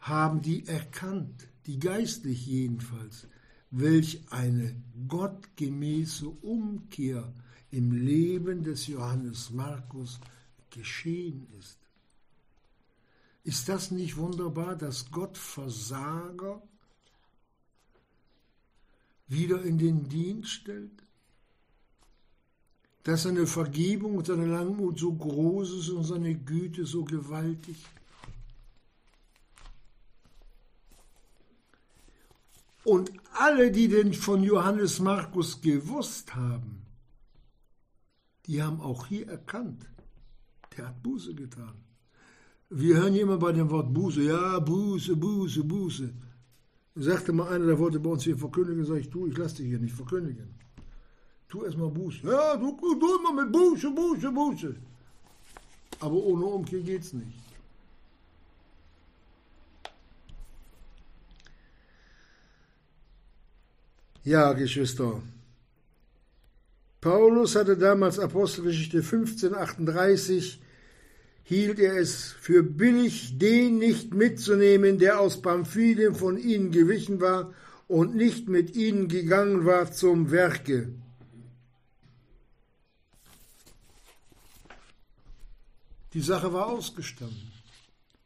Haben 0.01 0.43
die 0.43 0.67
erkannt, 0.67 1.49
die 1.67 1.79
geistlich 1.79 2.47
jedenfalls, 2.47 3.27
welch 3.71 4.21
eine 4.31 4.77
gottgemäße 5.09 6.29
Umkehr 6.29 7.33
im 7.71 7.93
Leben 7.93 8.63
des 8.63 8.87
Johannes 8.87 9.51
Markus 9.51 10.21
geschehen 10.69 11.47
ist. 11.59 11.79
Ist 13.43 13.71
das 13.71 13.91
nicht 13.91 14.19
wunderbar, 14.19 14.77
dass 14.77 15.11
Gott 15.11 15.39
Versager 15.39 16.63
wieder 19.33 19.63
in 19.63 19.79
den 19.79 20.09
Dienst 20.09 20.51
stellt? 20.51 21.03
Dass 23.05 23.25
seine 23.25 23.47
Vergebung 23.47 24.17
und 24.17 24.27
seine 24.27 24.47
Langmut 24.47 24.99
so 24.99 25.13
groß 25.13 25.73
ist 25.79 25.89
und 25.91 26.05
seine 26.05 26.35
Güte 26.35 26.87
so 26.87 27.05
gewaltig? 27.05 27.77
Und 32.85 33.13
alle, 33.35 33.71
die 33.71 33.89
denn 33.89 34.13
von 34.13 34.43
Johannes 34.43 35.01
Markus 35.01 35.61
gewusst 35.61 36.35
haben, 36.35 36.83
die 38.47 38.63
haben 38.63 38.81
auch 38.81 39.07
hier 39.07 39.29
erkannt, 39.29 39.87
der 40.77 40.89
hat 40.89 41.03
Buße 41.03 41.35
getan. 41.35 41.75
Wir 42.71 42.97
hören 42.97 43.15
immer 43.15 43.37
bei 43.37 43.53
dem 43.53 43.71
Wort 43.71 43.93
Buße, 43.93 44.23
ja, 44.23 44.59
Buße, 44.59 45.15
Buße, 45.17 45.63
Buße. 45.63 46.13
Sagte 46.95 47.33
mal 47.33 47.49
einer, 47.49 47.67
der 47.67 47.79
wollte 47.79 47.99
bei 47.99 48.11
uns 48.11 48.25
hier 48.25 48.37
verkündigen, 48.37 48.85
sag 48.85 48.97
ich, 48.97 49.09
du, 49.09 49.27
ich 49.27 49.37
lass 49.37 49.55
dich 49.55 49.67
hier 49.67 49.79
nicht 49.79 49.95
verkündigen. 49.95 50.55
Tu 51.49 51.65
erstmal 51.65 51.89
Buße. 51.89 52.27
Ja, 52.27 52.57
du, 52.57 52.77
du 52.81 53.17
immer 53.19 53.43
mit 53.43 53.53
Buße, 53.53 53.91
Buße, 53.91 54.31
Buße. 54.31 54.75
Aber 56.01 56.15
ohne 56.15 56.45
Umkehr 56.45 56.81
geht's 56.81 57.13
nicht. 57.13 57.39
Ja, 64.25 64.53
Geschwister. 64.53 65.21
Paulus 67.01 67.57
hatte 67.57 67.77
damals 67.77 68.19
Apostelgeschichte 68.19 68.99
1538 68.99 70.61
hielt 71.45 71.79
er 71.79 71.97
es 71.97 72.33
für 72.33 72.63
billig, 72.63 73.39
den 73.39 73.79
nicht 73.79 74.15
mitzunehmen, 74.15 74.99
der 74.99 75.21
aus 75.21 75.43
Pamphylien 75.43 76.15
von 76.15 76.39
ihnen 76.39 76.71
gewichen 76.71 77.21
war 77.21 77.53
und 77.89 78.15
nicht 78.15 78.49
mit 78.49 78.75
ihnen 78.77 79.09
gegangen 79.09 79.67
war 79.67 79.93
zum 79.93 80.31
Werke. 80.31 80.95
Die 86.15 86.21
Sache 86.21 86.53
war 86.53 86.67
ausgestanden. 86.67 87.53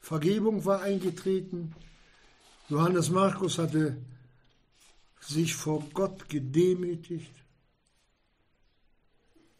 Vergebung 0.00 0.64
war 0.64 0.82
eingetreten. 0.82 1.74
Johannes 2.68 3.10
Markus 3.10 3.58
hatte 3.58 3.96
sich 5.20 5.54
vor 5.54 5.84
Gott 5.92 6.28
gedemütigt 6.28 7.32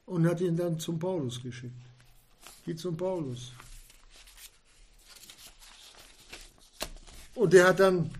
und 0.04 0.26
hat 0.26 0.40
ihn 0.40 0.56
dann 0.56 0.78
zum 0.78 0.98
Paulus 0.98 1.42
geschickt. 1.42 1.85
Geh 2.66 2.74
zum 2.74 2.96
Paulus. 2.96 3.52
Und 7.36 7.52
der 7.52 7.68
hat 7.68 7.78
dann 7.78 8.10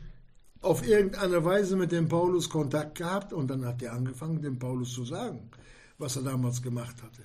auf 0.61 0.87
irgendeine 0.87 1.45
Weise 1.45 1.75
mit 1.75 1.91
dem 1.91 2.07
Paulus 2.07 2.49
Kontakt 2.49 2.97
gehabt 2.99 3.33
und 3.33 3.49
dann 3.49 3.65
hat 3.65 3.83
er 3.83 3.93
angefangen, 3.93 4.43
dem 4.43 4.57
Paulus 4.57 4.93
zu 4.93 5.05
sagen, 5.05 5.51
was 5.99 6.15
er 6.15 6.23
damals 6.23 6.63
gemacht 6.63 6.95
hatte. 7.03 7.23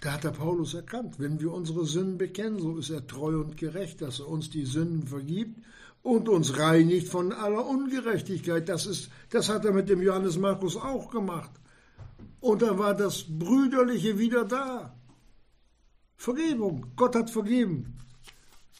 Da 0.00 0.14
hat 0.14 0.24
der 0.24 0.30
Paulus 0.30 0.74
erkannt, 0.74 1.20
wenn 1.20 1.38
wir 1.38 1.52
unsere 1.52 1.86
Sünden 1.86 2.18
bekennen, 2.18 2.58
so 2.58 2.76
ist 2.76 2.90
er 2.90 3.06
treu 3.06 3.36
und 3.36 3.56
gerecht, 3.56 4.02
dass 4.02 4.18
er 4.18 4.26
uns 4.26 4.50
die 4.50 4.66
Sünden 4.66 5.06
vergibt 5.06 5.64
und 6.02 6.28
uns 6.28 6.58
reinigt 6.58 7.06
von 7.06 7.32
aller 7.32 7.64
Ungerechtigkeit. 7.64 8.68
Das, 8.68 8.84
ist, 8.86 9.10
das 9.30 9.48
hat 9.48 9.64
er 9.64 9.72
mit 9.72 9.88
dem 9.88 10.02
Johannes 10.02 10.38
Markus 10.38 10.76
auch 10.76 11.08
gemacht. 11.08 11.52
Und 12.44 12.60
dann 12.60 12.76
war 12.76 12.94
das 12.94 13.24
Brüderliche 13.26 14.18
wieder 14.18 14.44
da. 14.44 14.94
Vergebung. 16.18 16.92
Gott 16.94 17.16
hat 17.16 17.30
vergeben. 17.30 17.96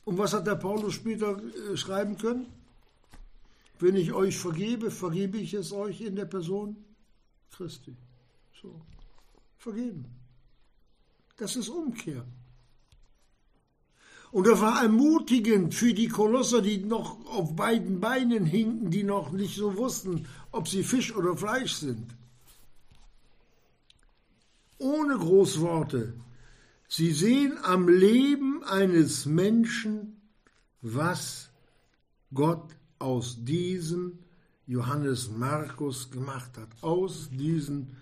Und 0.05 0.19
was 0.19 0.35
hat 0.35 0.47
der 0.47 0.57
Paulus 0.57 0.93
später 0.93 1.41
äh, 1.43 1.75
schreiben 1.75 2.19
können? 2.19 2.45
Wenn 3.79 3.97
ich 3.97 4.13
euch 4.13 4.37
vergebe, 4.37 4.91
vergebe 4.91 5.39
ich 5.39 5.55
es 5.55 5.73
euch 5.73 6.03
in 6.03 6.15
der 6.15 6.27
Person 6.27 6.77
Christi. 7.53 7.97
So. 8.61 8.83
Vergeben. 9.57 10.05
Das 11.39 11.57
ist 11.57 11.71
Umkehr. 11.71 12.23
Und 14.31 14.47
er 14.47 14.61
war 14.61 14.83
ermutigend 14.83 15.75
für 15.75 15.95
die 15.95 16.09
Kolosser, 16.09 16.61
die 16.61 16.85
noch 16.85 17.25
auf 17.25 17.57
beiden 17.57 17.99
Beinen 17.99 18.45
hinken, 18.45 18.91
die 18.91 19.05
noch 19.05 19.33
nicht 19.33 19.57
so 19.57 19.75
wussten, 19.79 20.27
ob 20.53 20.69
sie 20.69 20.83
Fisch 20.83 21.17
oder 21.17 21.35
Fleisch 21.35 21.73
sind. 21.73 22.15
Ohne 24.85 25.17
Großworte. 25.17 26.13
Sie 26.89 27.13
sehen 27.13 27.57
am 27.63 27.89
Leben 27.89 28.63
eines 28.65 29.25
Menschen, 29.25 30.21
was 30.83 31.49
Gott 32.35 32.77
aus 32.99 33.43
diesem 33.43 34.19
Johannes 34.67 35.31
Markus 35.31 36.11
gemacht 36.11 36.59
hat. 36.59 36.69
Aus 36.83 37.31
diesem 37.31 37.97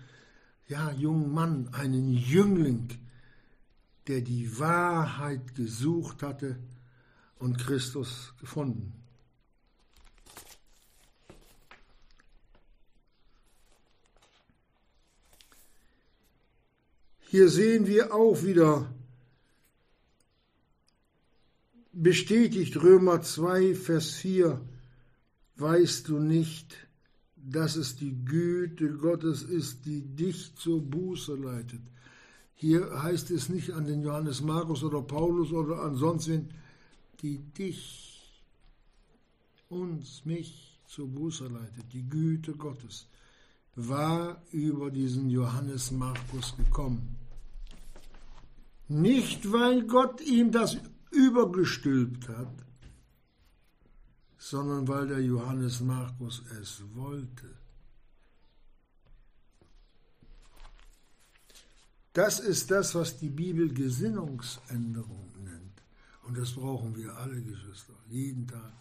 ja, 0.67 0.91
jungen 0.91 1.31
Mann, 1.31 1.69
einen 1.71 2.11
Jüngling, 2.11 2.89
der 4.07 4.19
die 4.19 4.59
Wahrheit 4.59 5.55
gesucht 5.55 6.21
hatte 6.21 6.57
und 7.39 7.59
Christus 7.59 8.33
gefunden. 8.41 8.91
Hier 17.33 17.49
sehen 17.49 17.87
wir 17.87 18.13
auch 18.13 18.43
wieder 18.43 18.93
bestätigt 21.91 22.77
Römer 22.83 23.23
2, 23.23 23.73
Vers 23.73 24.11
4, 24.11 24.61
weißt 25.55 26.09
du 26.09 26.19
nicht, 26.19 26.75
dass 27.35 27.75
es 27.75 27.95
die 27.95 28.23
Güte 28.23 28.93
Gottes 28.97 29.41
ist, 29.41 29.87
die 29.87 30.01
dich 30.01 30.53
zur 30.57 30.79
Buße 30.79 31.33
leitet. 31.33 31.81
Hier 32.53 33.01
heißt 33.01 33.31
es 33.31 33.49
nicht 33.49 33.71
an 33.71 33.87
den 33.87 34.03
Johannes 34.03 34.41
Markus 34.41 34.83
oder 34.83 35.01
Paulus 35.01 35.51
oder 35.51 35.81
an 35.81 35.95
sonst 35.95 36.27
wen, 36.27 36.51
die 37.23 37.39
dich, 37.39 38.43
uns, 39.69 40.23
mich 40.23 40.79
zur 40.85 41.07
Buße 41.07 41.47
leitet. 41.47 41.93
Die 41.93 42.07
Güte 42.07 42.51
Gottes 42.51 43.07
war 43.75 44.39
über 44.51 44.91
diesen 44.91 45.31
Johannes 45.31 45.89
Markus 45.89 46.55
gekommen. 46.55 47.22
Nicht, 48.87 49.51
weil 49.51 49.83
Gott 49.83 50.21
ihm 50.21 50.51
das 50.51 50.77
übergestülpt 51.11 52.27
hat, 52.29 52.65
sondern 54.37 54.87
weil 54.87 55.07
der 55.07 55.21
Johannes 55.21 55.79
Markus 55.79 56.43
es 56.61 56.83
wollte. 56.93 57.49
Das 62.13 62.39
ist 62.39 62.69
das, 62.69 62.93
was 62.93 63.17
die 63.17 63.29
Bibel 63.29 63.73
Gesinnungsänderung 63.73 65.33
nennt. 65.43 65.81
Und 66.27 66.37
das 66.37 66.51
brauchen 66.51 66.95
wir 66.95 67.15
alle, 67.17 67.41
Geschwister, 67.41 67.93
jeden 68.07 68.47
Tag. 68.47 68.73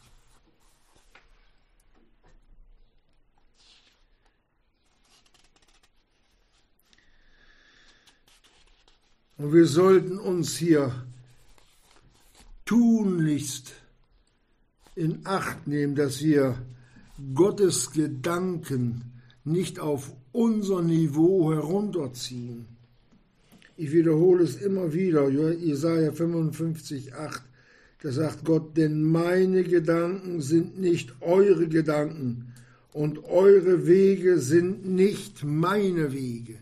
Und 9.39 9.53
wir 9.53 9.67
sollten 9.67 10.19
uns 10.19 10.57
hier 10.57 10.93
tunlichst 12.65 13.73
in 14.95 15.21
Acht 15.25 15.67
nehmen, 15.67 15.95
dass 15.95 16.23
wir 16.23 16.57
Gottes 17.35 17.93
Gedanken 17.93 19.05
nicht 19.45 19.81
auf 19.81 20.13
unser 20.33 20.83
Niveau 20.83 21.53
herunterziehen. 21.53 22.67
Ich 23.77 23.93
wiederhole 23.93 24.45
es 24.45 24.57
immer 24.57 24.93
wieder, 24.93 25.29
Jesaja 25.29 26.13
55, 26.13 27.15
8, 27.15 27.43
da 28.03 28.13
sagt 28.13 28.45
Gott, 28.45 28.77
denn 28.77 29.03
meine 29.03 29.65
Gedanken 29.65 30.41
sind 30.41 30.79
nicht 30.79 31.15
eure 31.21 31.69
Gedanken 31.69 32.53
und 32.93 33.25
eure 33.25 33.87
Wege 33.87 34.39
sind 34.39 34.87
nicht 34.87 35.45
meine 35.45 36.13
Wege. 36.13 36.62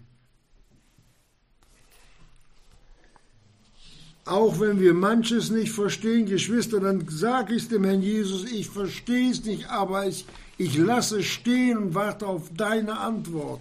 Auch 4.31 4.61
wenn 4.61 4.79
wir 4.79 4.95
manches 4.95 5.51
nicht 5.51 5.73
verstehen, 5.73 6.27
Geschwister, 6.27 6.79
dann 6.79 7.09
sage 7.09 7.53
ich 7.53 7.67
dem 7.67 7.83
Herrn 7.83 8.01
Jesus, 8.01 8.45
ich 8.45 8.71
verstehe 8.71 9.33
es 9.33 9.45
nicht, 9.45 9.69
aber 9.69 10.07
ich, 10.07 10.25
ich 10.57 10.79
lasse 10.79 11.25
stehen 11.25 11.77
und 11.79 11.95
warte 11.97 12.29
auf 12.29 12.49
deine 12.55 13.01
Antwort. 13.01 13.61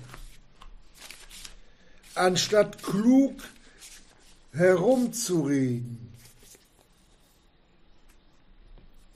Anstatt 2.13 2.83
klug 2.83 3.33
herumzureden. 4.51 5.97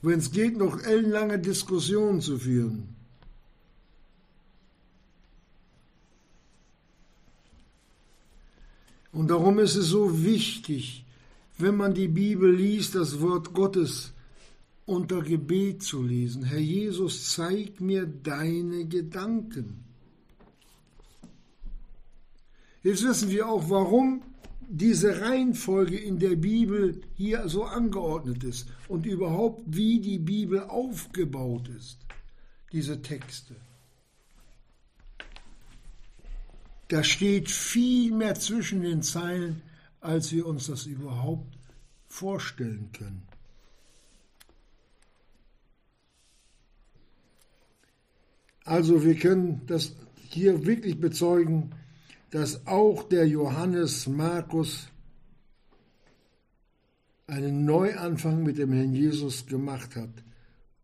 Wenn 0.01 0.17
es 0.17 0.31
geht, 0.31 0.57
noch 0.57 0.81
ellenlange 0.81 1.37
Diskussionen 1.37 2.19
zu 2.19 2.39
führen. 2.39 2.95
Und 9.11 9.27
darum 9.27 9.59
ist 9.59 9.75
es 9.75 9.85
so 9.85 10.23
wichtig, 10.23 11.02
wenn 11.57 11.75
man 11.75 11.93
die 11.93 12.07
Bibel 12.07 12.53
liest, 12.53 12.95
das 12.95 13.21
Wort 13.21 13.53
Gottes 13.53 14.13
unter 14.85 15.21
Gebet 15.21 15.83
zu 15.83 16.01
lesen. 16.01 16.43
Herr 16.43 16.59
Jesus, 16.59 17.31
zeig 17.31 17.79
mir 17.79 18.05
deine 18.05 18.85
Gedanken. 18.85 19.83
Jetzt 22.81 23.03
wissen 23.03 23.29
wir 23.29 23.47
auch, 23.47 23.69
warum 23.69 24.21
diese 24.69 25.21
Reihenfolge 25.21 25.97
in 25.97 26.19
der 26.19 26.35
Bibel 26.35 27.01
hier 27.15 27.47
so 27.47 27.63
angeordnet 27.63 28.43
ist 28.43 28.67
und 28.87 29.05
überhaupt 29.05 29.61
wie 29.67 29.99
die 29.99 30.19
Bibel 30.19 30.61
aufgebaut 30.61 31.69
ist, 31.69 31.99
diese 32.71 33.01
Texte. 33.01 33.55
Da 36.89 37.03
steht 37.03 37.49
viel 37.49 38.11
mehr 38.11 38.35
zwischen 38.35 38.81
den 38.81 39.01
Zeilen, 39.01 39.61
als 40.03 40.31
wir 40.31 40.45
uns 40.45 40.67
das 40.67 40.85
überhaupt 40.85 41.57
vorstellen 42.07 42.89
können. 42.91 43.23
Also 48.65 49.03
wir 49.03 49.15
können 49.15 49.61
das 49.67 49.93
hier 50.29 50.65
wirklich 50.65 50.99
bezeugen, 50.99 51.71
dass 52.31 52.65
auch 52.67 53.03
der 53.03 53.27
Johannes 53.27 54.07
Markus 54.07 54.87
einen 57.27 57.65
Neuanfang 57.65 58.43
mit 58.43 58.57
dem 58.57 58.73
Herrn 58.73 58.93
Jesus 58.93 59.45
gemacht 59.45 59.95
hat 59.95 60.11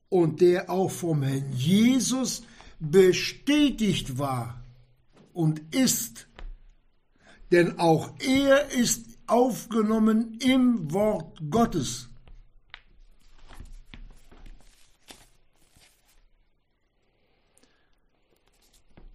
und 0.09 0.41
der 0.41 0.69
auch 0.69 0.91
vom 0.91 1.23
Herrn 1.23 1.51
Jesus 1.51 2.43
bestätigt 2.79 4.17
war 4.17 4.63
und 5.33 5.61
ist. 5.75 6.27
Denn 7.51 7.79
auch 7.79 8.13
er 8.19 8.71
ist 8.71 9.08
aufgenommen 9.29 10.37
im 10.39 10.91
Wort 10.91 11.39
Gottes. 11.49 12.09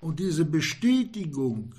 Und 0.01 0.21
diese 0.21 0.45
Bestätigung, 0.45 1.75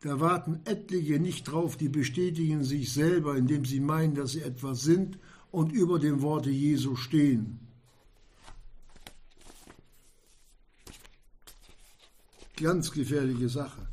da 0.00 0.20
warten 0.20 0.60
etliche 0.64 1.18
nicht 1.18 1.44
drauf, 1.44 1.76
die 1.76 1.90
bestätigen 1.90 2.64
sich 2.64 2.92
selber, 2.92 3.36
indem 3.36 3.66
sie 3.66 3.80
meinen, 3.80 4.14
dass 4.14 4.32
sie 4.32 4.40
etwas 4.40 4.82
sind 4.82 5.18
und 5.50 5.70
über 5.70 5.98
dem 5.98 6.22
Worte 6.22 6.50
Jesu 6.50 6.96
stehen. 6.96 7.60
Ganz 12.56 12.90
gefährliche 12.90 13.48
Sache. 13.50 13.86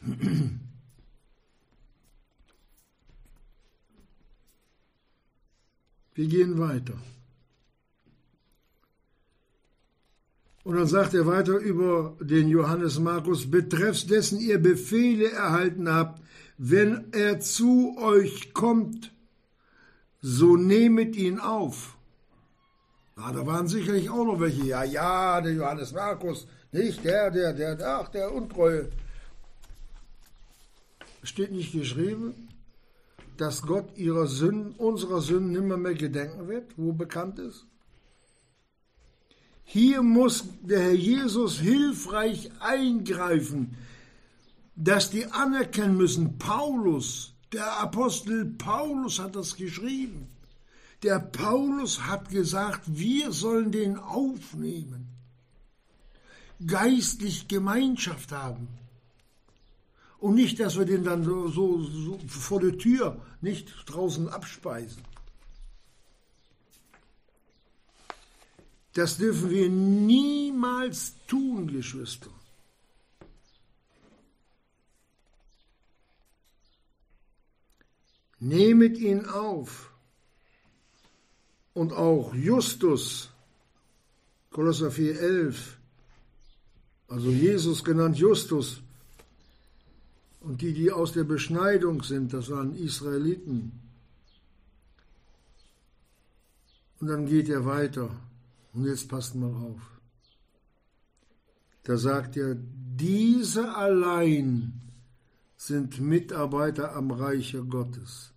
Wir 6.18 6.26
gehen 6.26 6.58
weiter. 6.58 6.94
Und 10.64 10.74
dann 10.74 10.88
sagt 10.88 11.14
er 11.14 11.26
weiter 11.26 11.56
über 11.58 12.16
den 12.18 12.48
Johannes 12.48 12.98
Markus, 12.98 13.48
betreffs 13.48 14.04
dessen 14.04 14.40
ihr 14.40 14.58
Befehle 14.58 15.30
erhalten 15.30 15.88
habt, 15.88 16.20
wenn 16.56 17.12
er 17.12 17.38
zu 17.38 17.96
euch 17.98 18.52
kommt, 18.52 19.12
so 20.20 20.56
nehmet 20.56 21.14
ihn 21.14 21.38
auf. 21.38 21.96
Ja, 23.16 23.30
da 23.30 23.46
waren 23.46 23.68
sicherlich 23.68 24.10
auch 24.10 24.24
noch 24.24 24.40
welche. 24.40 24.64
Ja, 24.64 24.82
ja, 24.82 25.40
der 25.40 25.52
Johannes 25.52 25.92
Markus, 25.92 26.48
nicht 26.72 27.04
der, 27.04 27.30
der, 27.30 27.52
der, 27.52 27.78
ach, 28.00 28.08
der 28.08 28.34
Untreue. 28.34 28.88
Steht 31.22 31.52
nicht 31.52 31.70
geschrieben? 31.70 32.48
Dass 33.40 33.62
Gott 33.62 33.96
ihrer 33.96 34.26
Sünden, 34.26 34.72
unserer 34.72 35.20
Sünden 35.20 35.52
nimmer 35.52 35.76
mehr 35.76 35.94
gedenken 35.94 36.48
wird, 36.48 36.72
wo 36.76 36.92
bekannt 36.92 37.38
ist? 37.38 37.66
Hier 39.64 40.02
muss 40.02 40.44
der 40.62 40.80
Herr 40.80 40.94
Jesus 40.94 41.58
hilfreich 41.60 42.50
eingreifen, 42.60 43.76
dass 44.76 45.10
die 45.10 45.26
anerkennen 45.26 45.96
müssen, 45.96 46.38
Paulus, 46.38 47.34
der 47.52 47.80
Apostel 47.80 48.46
Paulus 48.46 49.18
hat 49.18 49.36
das 49.36 49.56
geschrieben. 49.56 50.28
Der 51.02 51.18
Paulus 51.18 52.06
hat 52.06 52.28
gesagt, 52.28 52.82
wir 52.86 53.32
sollen 53.32 53.70
den 53.70 53.98
aufnehmen, 53.98 55.08
geistlich 56.66 57.46
Gemeinschaft 57.46 58.32
haben. 58.32 58.68
Und 60.18 60.34
nicht, 60.34 60.58
dass 60.58 60.76
wir 60.76 60.84
den 60.84 61.04
dann 61.04 61.22
so, 61.24 61.48
so, 61.48 61.82
so 61.82 62.18
vor 62.26 62.60
der 62.60 62.76
Tür 62.76 63.20
nicht 63.40 63.72
draußen 63.86 64.28
abspeisen. 64.28 65.02
Das 68.94 69.16
dürfen 69.16 69.50
wir 69.50 69.68
niemals 69.68 71.14
tun, 71.28 71.68
Geschwister. 71.68 72.30
Nehmet 78.40 78.98
ihn 78.98 79.24
auf. 79.26 79.92
Und 81.74 81.92
auch 81.92 82.34
Justus, 82.34 83.30
Kolosser 84.50 84.88
4,11, 84.88 85.54
also 87.06 87.30
Jesus 87.30 87.84
genannt 87.84 88.18
Justus, 88.18 88.82
und 90.40 90.62
die, 90.62 90.72
die 90.72 90.92
aus 90.92 91.12
der 91.12 91.24
Beschneidung 91.24 92.02
sind, 92.02 92.32
das 92.32 92.50
waren 92.50 92.74
Israeliten. 92.74 93.80
Und 97.00 97.08
dann 97.08 97.26
geht 97.26 97.48
er 97.48 97.64
weiter. 97.64 98.10
Und 98.72 98.86
jetzt 98.86 99.08
passt 99.08 99.34
mal 99.34 99.52
auf. 99.52 99.80
Da 101.84 101.96
sagt 101.96 102.36
er, 102.36 102.54
diese 102.54 103.74
allein 103.74 104.80
sind 105.56 106.00
Mitarbeiter 106.00 106.94
am 106.94 107.10
Reiche 107.10 107.64
Gottes, 107.64 108.32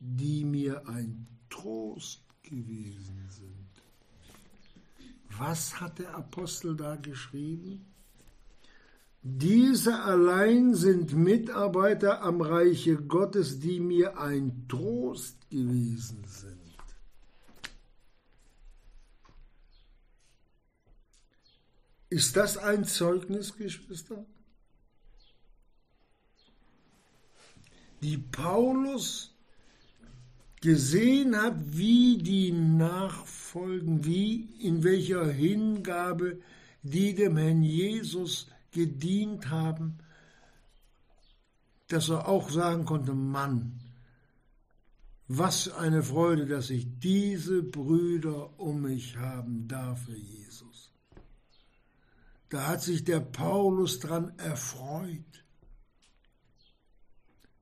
die 0.00 0.44
mir 0.44 0.88
ein 0.88 1.26
Trost 1.50 2.22
gewesen 2.42 3.28
sind. 3.28 3.54
Was 5.36 5.80
hat 5.80 5.98
der 5.98 6.14
Apostel 6.14 6.76
da 6.76 6.96
geschrieben? 6.96 7.93
Diese 9.26 10.02
allein 10.02 10.74
sind 10.74 11.14
Mitarbeiter 11.14 12.20
am 12.20 12.42
Reiche 12.42 12.96
Gottes, 12.96 13.58
die 13.58 13.80
mir 13.80 14.18
ein 14.18 14.66
Trost 14.68 15.48
gewesen 15.48 16.22
sind. 16.26 16.60
Ist 22.10 22.36
das 22.36 22.58
ein 22.58 22.84
Zeugnis, 22.84 23.56
Geschwister? 23.56 24.26
Die 28.02 28.18
Paulus 28.18 29.34
gesehen 30.60 31.34
hat, 31.34 31.56
wie 31.58 32.18
die 32.18 32.52
nachfolgen, 32.52 34.04
wie 34.04 34.50
in 34.60 34.84
welcher 34.84 35.26
Hingabe 35.26 36.42
die 36.82 37.14
dem 37.14 37.38
Herrn 37.38 37.62
Jesus 37.62 38.48
gedient 38.74 39.48
haben, 39.48 39.98
dass 41.88 42.10
er 42.10 42.28
auch 42.28 42.50
sagen 42.50 42.84
konnte, 42.84 43.14
Mann, 43.14 43.80
was 45.28 45.72
eine 45.72 46.02
Freude, 46.02 46.46
dass 46.46 46.68
ich 46.68 46.86
diese 46.98 47.62
Brüder 47.62 48.58
um 48.60 48.82
mich 48.82 49.16
haben 49.16 49.66
darf, 49.66 50.06
Jesus. 50.08 50.92
Da 52.50 52.66
hat 52.68 52.82
sich 52.82 53.04
der 53.04 53.20
Paulus 53.20 54.00
dran 54.00 54.32
erfreut. 54.38 55.44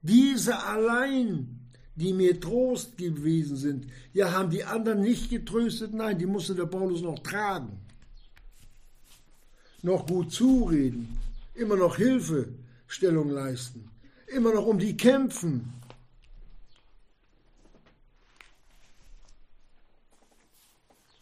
Diese 0.02 0.64
allein, 0.64 1.70
die 1.94 2.12
mir 2.12 2.40
Trost 2.40 2.98
gewesen 2.98 3.56
sind, 3.56 3.86
ja, 4.12 4.32
haben 4.32 4.50
die 4.50 4.64
anderen 4.64 5.00
nicht 5.00 5.30
getröstet, 5.30 5.94
nein, 5.94 6.18
die 6.18 6.26
musste 6.26 6.54
der 6.54 6.66
Paulus 6.66 7.02
noch 7.02 7.20
tragen, 7.20 7.78
noch 9.82 10.06
gut 10.06 10.32
zureden, 10.32 11.18
immer 11.54 11.76
noch 11.76 11.96
Hilfestellung 11.96 13.28
leisten, 13.30 13.90
immer 14.28 14.54
noch 14.54 14.66
um 14.66 14.78
die 14.78 14.96
kämpfen. 14.96 15.72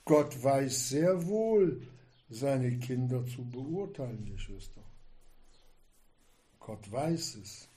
Gott 0.05 0.43
weiß 0.43 0.89
sehr 0.91 1.27
wohl, 1.27 1.87
seine 2.29 2.79
Kinder 2.79 3.25
zu 3.27 3.45
beurteilen, 3.45 4.25
Geschwister. 4.25 4.83
Gott 6.59 6.91
weiß 6.91 7.37
es. 7.37 7.69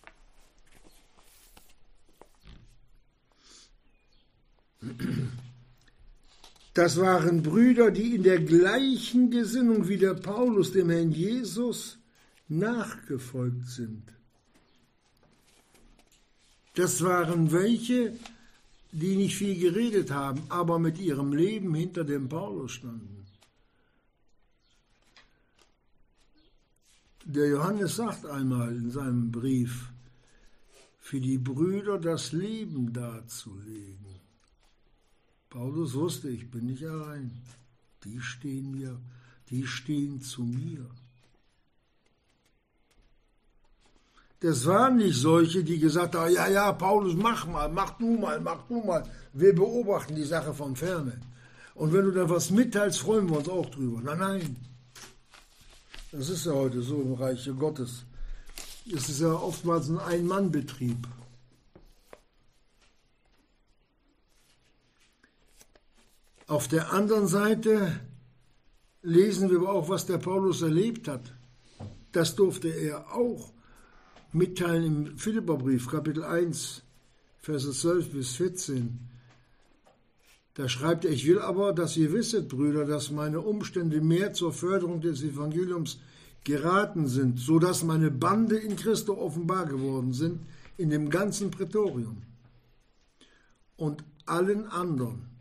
Das 6.73 6.99
waren 6.99 7.43
Brüder, 7.43 7.91
die 7.91 8.15
in 8.15 8.23
der 8.23 8.39
gleichen 8.39 9.29
Gesinnung 9.29 9.87
wie 9.87 9.97
der 9.97 10.15
Paulus 10.15 10.71
dem 10.71 10.89
Herrn 10.89 11.11
Jesus 11.11 11.99
nachgefolgt 12.47 13.67
sind. 13.67 14.03
Das 16.75 17.03
waren 17.03 17.51
welche, 17.51 18.17
die 18.91 19.15
nicht 19.15 19.35
viel 19.35 19.59
geredet 19.59 20.09
haben, 20.09 20.41
aber 20.49 20.79
mit 20.79 20.97
ihrem 20.97 21.33
Leben 21.33 21.75
hinter 21.75 22.03
dem 22.03 22.27
Paulus 22.27 22.71
standen. 22.71 23.23
Der 27.25 27.47
Johannes 27.47 27.95
sagt 27.95 28.25
einmal 28.25 28.75
in 28.75 28.91
seinem 28.91 29.31
Brief, 29.31 29.89
für 30.99 31.19
die 31.19 31.37
Brüder 31.37 31.99
das 31.99 32.31
Leben 32.31 32.91
darzulegen. 32.91 34.12
Paulus 35.53 35.93
wusste, 35.93 36.29
ich 36.29 36.49
bin 36.49 36.65
nicht 36.65 36.83
allein. 36.83 37.31
Die 38.03 38.19
stehen 38.19 38.71
mir, 38.71 38.99
die 39.51 39.67
stehen 39.67 40.19
zu 40.19 40.41
mir. 40.41 40.83
Das 44.39 44.65
waren 44.65 44.97
nicht 44.97 45.19
solche, 45.21 45.63
die 45.63 45.77
gesagt 45.77 46.15
haben, 46.15 46.33
ja, 46.33 46.47
ja, 46.47 46.73
Paulus, 46.73 47.13
mach 47.15 47.45
mal, 47.45 47.69
mach 47.69 47.91
du 47.99 48.17
mal, 48.17 48.41
mach 48.41 48.63
du 48.67 48.81
mal. 48.81 49.03
Wir 49.31 49.53
beobachten 49.53 50.15
die 50.15 50.23
Sache 50.23 50.55
von 50.55 50.75
ferne. 50.75 51.21
Und 51.75 51.93
wenn 51.93 52.05
du 52.05 52.11
da 52.11 52.27
was 52.27 52.49
mitteilst, 52.49 52.99
freuen 52.99 53.29
wir 53.29 53.37
uns 53.37 53.47
auch 53.47 53.69
drüber. 53.69 54.01
Nein, 54.01 54.17
nein. 54.17 54.55
Das 56.11 56.29
ist 56.29 56.47
ja 56.47 56.53
heute 56.53 56.81
so 56.81 56.99
im 56.99 57.13
Reich 57.13 57.47
Gottes. 57.59 58.05
Es 58.91 59.07
ist 59.07 59.21
ja 59.21 59.33
oftmals 59.33 59.87
ein 59.87 59.99
Ein-Mann-Betrieb. 59.99 61.07
Auf 66.47 66.67
der 66.67 66.91
anderen 66.91 67.27
Seite 67.27 67.99
lesen 69.01 69.49
wir 69.49 69.59
aber 69.59 69.71
auch, 69.71 69.89
was 69.89 70.05
der 70.05 70.17
Paulus 70.17 70.61
erlebt 70.61 71.07
hat. 71.07 71.33
Das 72.11 72.35
durfte 72.35 72.67
er 72.67 73.13
auch 73.15 73.53
mitteilen 74.33 74.83
im 74.83 75.17
Philipperbrief, 75.17 75.89
Kapitel 75.89 76.23
1, 76.23 76.83
Verse 77.39 77.71
12 77.71 78.11
bis 78.11 78.33
14. 78.33 78.99
Da 80.55 80.67
schreibt 80.67 81.05
er, 81.05 81.11
ich 81.11 81.25
will 81.25 81.39
aber, 81.39 81.73
dass 81.73 81.97
ihr 81.97 82.11
wisset, 82.13 82.49
Brüder, 82.49 82.85
dass 82.85 83.09
meine 83.09 83.41
Umstände 83.41 84.01
mehr 84.01 84.33
zur 84.33 84.53
Förderung 84.53 85.01
des 85.01 85.23
Evangeliums 85.23 85.99
geraten 86.43 87.07
sind, 87.07 87.39
so 87.39 87.57
dass 87.57 87.83
meine 87.83 88.11
Bande 88.11 88.57
in 88.57 88.75
Christo 88.75 89.13
offenbar 89.17 89.65
geworden 89.65 90.13
sind 90.13 90.41
in 90.77 90.89
dem 90.89 91.09
ganzen 91.09 91.51
Prätorium 91.51 92.23
und 93.77 94.03
allen 94.25 94.67
anderen 94.67 95.32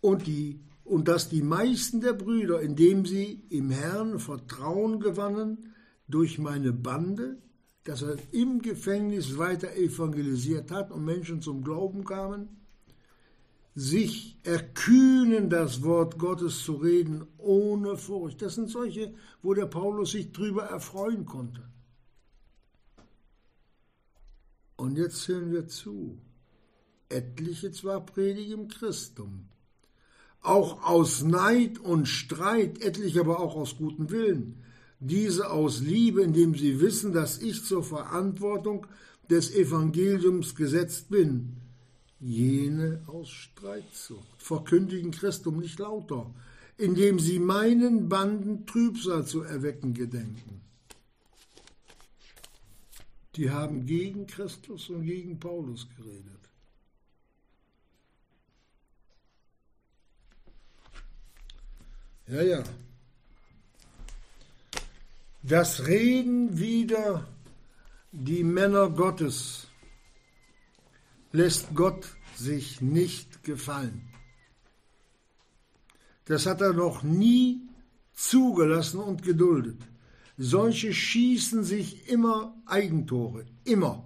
und, 0.00 0.26
die, 0.26 0.60
und 0.84 1.08
dass 1.08 1.28
die 1.28 1.42
meisten 1.42 2.00
der 2.00 2.12
Brüder, 2.12 2.60
indem 2.60 3.06
sie 3.06 3.44
im 3.50 3.70
Herrn 3.70 4.18
Vertrauen 4.18 5.00
gewannen, 5.00 5.74
durch 6.08 6.38
meine 6.38 6.72
Bande, 6.72 7.38
dass 7.84 8.02
er 8.02 8.16
im 8.32 8.62
Gefängnis 8.62 9.38
weiter 9.38 9.74
evangelisiert 9.76 10.70
hat 10.70 10.90
und 10.90 11.04
Menschen 11.04 11.40
zum 11.40 11.62
Glauben 11.62 12.04
kamen, 12.04 12.48
sich 13.74 14.38
erkühnen, 14.42 15.50
das 15.50 15.82
Wort 15.82 16.18
Gottes 16.18 16.64
zu 16.64 16.76
reden 16.76 17.26
ohne 17.36 17.96
Furcht. 17.96 18.40
Das 18.40 18.54
sind 18.54 18.70
solche, 18.70 19.14
wo 19.42 19.52
der 19.52 19.66
Paulus 19.66 20.12
sich 20.12 20.32
drüber 20.32 20.64
erfreuen 20.64 21.26
konnte. 21.26 21.62
Und 24.76 24.96
jetzt 24.96 25.28
hören 25.28 25.52
wir 25.52 25.68
zu. 25.68 26.18
Etliche 27.08 27.70
zwar 27.70 28.04
predigen 28.04 28.68
Christum, 28.68 29.48
auch 30.42 30.84
aus 30.84 31.22
Neid 31.22 31.78
und 31.78 32.06
Streit, 32.06 32.80
etliche 32.82 33.20
aber 33.20 33.40
auch 33.40 33.56
aus 33.56 33.76
gutem 33.76 34.10
Willen. 34.10 34.62
Diese 35.00 35.50
aus 35.50 35.80
Liebe, 35.80 36.22
indem 36.22 36.54
sie 36.54 36.80
wissen, 36.80 37.12
dass 37.12 37.38
ich 37.38 37.64
zur 37.64 37.82
Verantwortung 37.82 38.86
des 39.28 39.54
Evangeliums 39.54 40.54
gesetzt 40.54 41.10
bin. 41.10 41.56
Jene 42.18 43.02
aus 43.06 43.28
Streitsucht 43.28 44.42
verkündigen 44.42 45.10
Christum 45.10 45.58
nicht 45.58 45.78
lauter, 45.78 46.32
indem 46.78 47.18
sie 47.18 47.38
meinen 47.38 48.08
Banden 48.08 48.64
Trübsal 48.66 49.26
zu 49.26 49.42
erwecken 49.42 49.92
gedenken. 49.92 50.62
Die 53.34 53.50
haben 53.50 53.84
gegen 53.84 54.26
Christus 54.26 54.88
und 54.88 55.04
gegen 55.04 55.38
Paulus 55.38 55.86
geredet. 55.96 56.35
Ja, 62.28 62.42
ja. 62.42 62.64
Das 65.42 65.86
reden 65.86 66.58
wieder 66.58 67.28
die 68.10 68.42
Männer 68.42 68.90
Gottes 68.90 69.68
lässt 71.30 71.74
Gott 71.74 72.16
sich 72.34 72.80
nicht 72.80 73.44
gefallen. 73.44 74.08
Das 76.24 76.46
hat 76.46 76.60
er 76.60 76.72
noch 76.72 77.02
nie 77.02 77.60
zugelassen 78.12 78.98
und 78.98 79.22
geduldet. 79.22 79.80
Solche 80.36 80.92
schießen 80.92 81.62
sich 81.62 82.08
immer 82.08 82.54
Eigentore, 82.66 83.46
immer, 83.64 84.04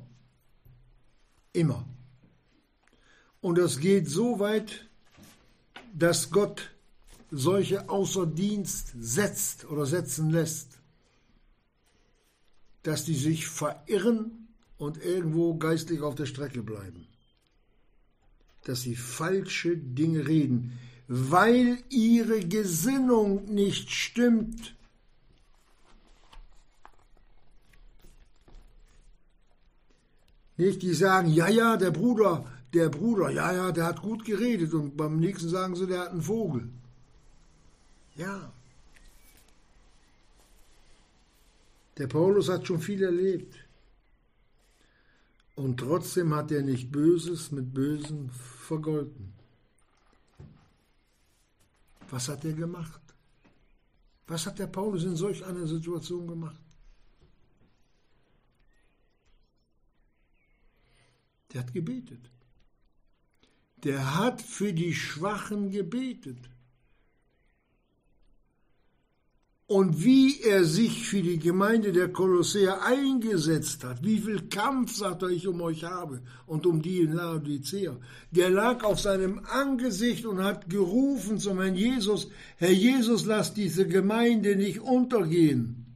immer. 1.52 1.88
Und 3.40 3.56
das 3.56 3.78
geht 3.78 4.08
so 4.08 4.38
weit, 4.38 4.88
dass 5.94 6.30
Gott 6.30 6.70
solche 7.30 7.88
außer 7.88 8.26
Dienst 8.26 8.92
setzt 8.98 9.64
oder 9.66 9.86
setzen 9.86 10.30
lässt, 10.30 10.80
dass 12.82 13.04
die 13.04 13.14
sich 13.14 13.46
verirren 13.46 14.48
und 14.78 15.02
irgendwo 15.04 15.56
geistlich 15.56 16.00
auf 16.00 16.14
der 16.14 16.26
Strecke 16.26 16.62
bleiben. 16.62 17.06
Dass 18.64 18.82
sie 18.82 18.96
falsche 18.96 19.76
Dinge 19.76 20.26
reden, 20.26 20.78
weil 21.06 21.78
ihre 21.88 22.40
Gesinnung 22.40 23.44
nicht 23.46 23.90
stimmt. 23.90 24.76
Nicht, 30.56 30.82
die 30.82 30.94
sagen, 30.94 31.30
ja, 31.30 31.48
ja, 31.48 31.76
der 31.76 31.90
Bruder, 31.90 32.44
der 32.74 32.90
Bruder, 32.90 33.30
ja, 33.30 33.52
ja, 33.52 33.72
der 33.72 33.84
hat 33.84 34.02
gut 34.02 34.24
geredet 34.24 34.74
und 34.74 34.96
beim 34.96 35.18
nächsten 35.18 35.48
sagen 35.48 35.74
sie, 35.74 35.86
der 35.86 36.00
hat 36.00 36.10
einen 36.10 36.22
Vogel. 36.22 36.68
Ja. 38.20 38.52
Der 41.96 42.06
Paulus 42.06 42.50
hat 42.50 42.66
schon 42.66 42.80
viel 42.80 43.02
erlebt. 43.02 43.54
Und 45.54 45.78
trotzdem 45.80 46.34
hat 46.34 46.50
er 46.52 46.62
nicht 46.62 46.92
Böses 46.92 47.50
mit 47.50 47.72
Bösem 47.72 48.28
vergolten. 48.30 49.32
Was 52.10 52.28
hat 52.28 52.44
er 52.44 52.52
gemacht? 52.52 53.00
Was 54.26 54.44
hat 54.46 54.58
der 54.58 54.66
Paulus 54.66 55.04
in 55.04 55.16
solch 55.16 55.42
einer 55.44 55.66
Situation 55.66 56.26
gemacht? 56.26 56.64
Der 61.52 61.62
hat 61.62 61.72
gebetet. 61.72 62.30
Der 63.76 64.14
hat 64.18 64.42
für 64.42 64.74
die 64.74 64.94
Schwachen 64.94 65.70
gebetet. 65.70 66.49
Und 69.70 70.04
wie 70.04 70.40
er 70.42 70.64
sich 70.64 71.06
für 71.06 71.22
die 71.22 71.38
Gemeinde 71.38 71.92
der 71.92 72.08
Kolosseer 72.08 72.82
eingesetzt 72.82 73.84
hat, 73.84 74.02
wie 74.02 74.18
viel 74.18 74.48
Kampf, 74.48 74.96
sagt 74.96 75.22
er, 75.22 75.28
ich 75.28 75.46
um 75.46 75.60
euch 75.60 75.84
habe 75.84 76.22
und 76.48 76.66
um 76.66 76.82
die 76.82 77.02
in 77.02 77.12
Laodicea, 77.12 77.96
der 78.32 78.50
lag 78.50 78.82
auf 78.82 78.98
seinem 78.98 79.40
Angesicht 79.48 80.26
und 80.26 80.42
hat 80.42 80.68
gerufen 80.68 81.38
zum 81.38 81.60
Herrn 81.60 81.76
Jesus, 81.76 82.30
Herr 82.56 82.72
Jesus, 82.72 83.26
lass 83.26 83.54
diese 83.54 83.86
Gemeinde 83.86 84.56
nicht 84.56 84.80
untergehen. 84.80 85.94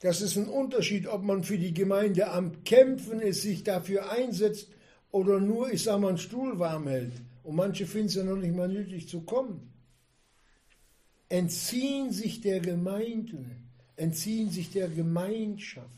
Das 0.00 0.20
ist 0.20 0.36
ein 0.36 0.48
Unterschied, 0.48 1.06
ob 1.06 1.22
man 1.22 1.44
für 1.44 1.56
die 1.56 1.72
Gemeinde 1.72 2.30
am 2.30 2.62
Kämpfen 2.64 3.20
ist, 3.20 3.40
sich 3.40 3.64
dafür 3.64 4.10
einsetzt 4.10 4.68
oder 5.10 5.40
nur, 5.40 5.72
ich 5.72 5.82
sag 5.82 5.98
mal, 5.98 6.08
einen 6.08 6.18
Stuhl 6.18 6.58
warm 6.58 6.88
hält. 6.88 7.14
Und 7.42 7.56
manche 7.56 7.86
finden 7.86 8.08
es 8.08 8.16
ja 8.16 8.22
noch 8.22 8.36
nicht 8.36 8.54
mal 8.54 8.68
nötig 8.68 9.08
zu 9.08 9.22
kommen 9.22 9.70
entziehen 11.28 12.12
sich 12.12 12.40
der 12.40 12.60
Gemeinde, 12.60 13.44
entziehen 13.96 14.50
sich 14.50 14.70
der 14.70 14.88
Gemeinschaft, 14.88 15.88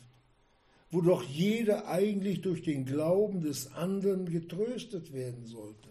wo 0.91 1.01
doch 1.01 1.23
jeder 1.23 1.87
eigentlich 1.87 2.41
durch 2.41 2.63
den 2.63 2.85
Glauben 2.85 3.41
des 3.41 3.73
anderen 3.73 4.29
getröstet 4.29 5.13
werden 5.13 5.45
sollte. 5.45 5.89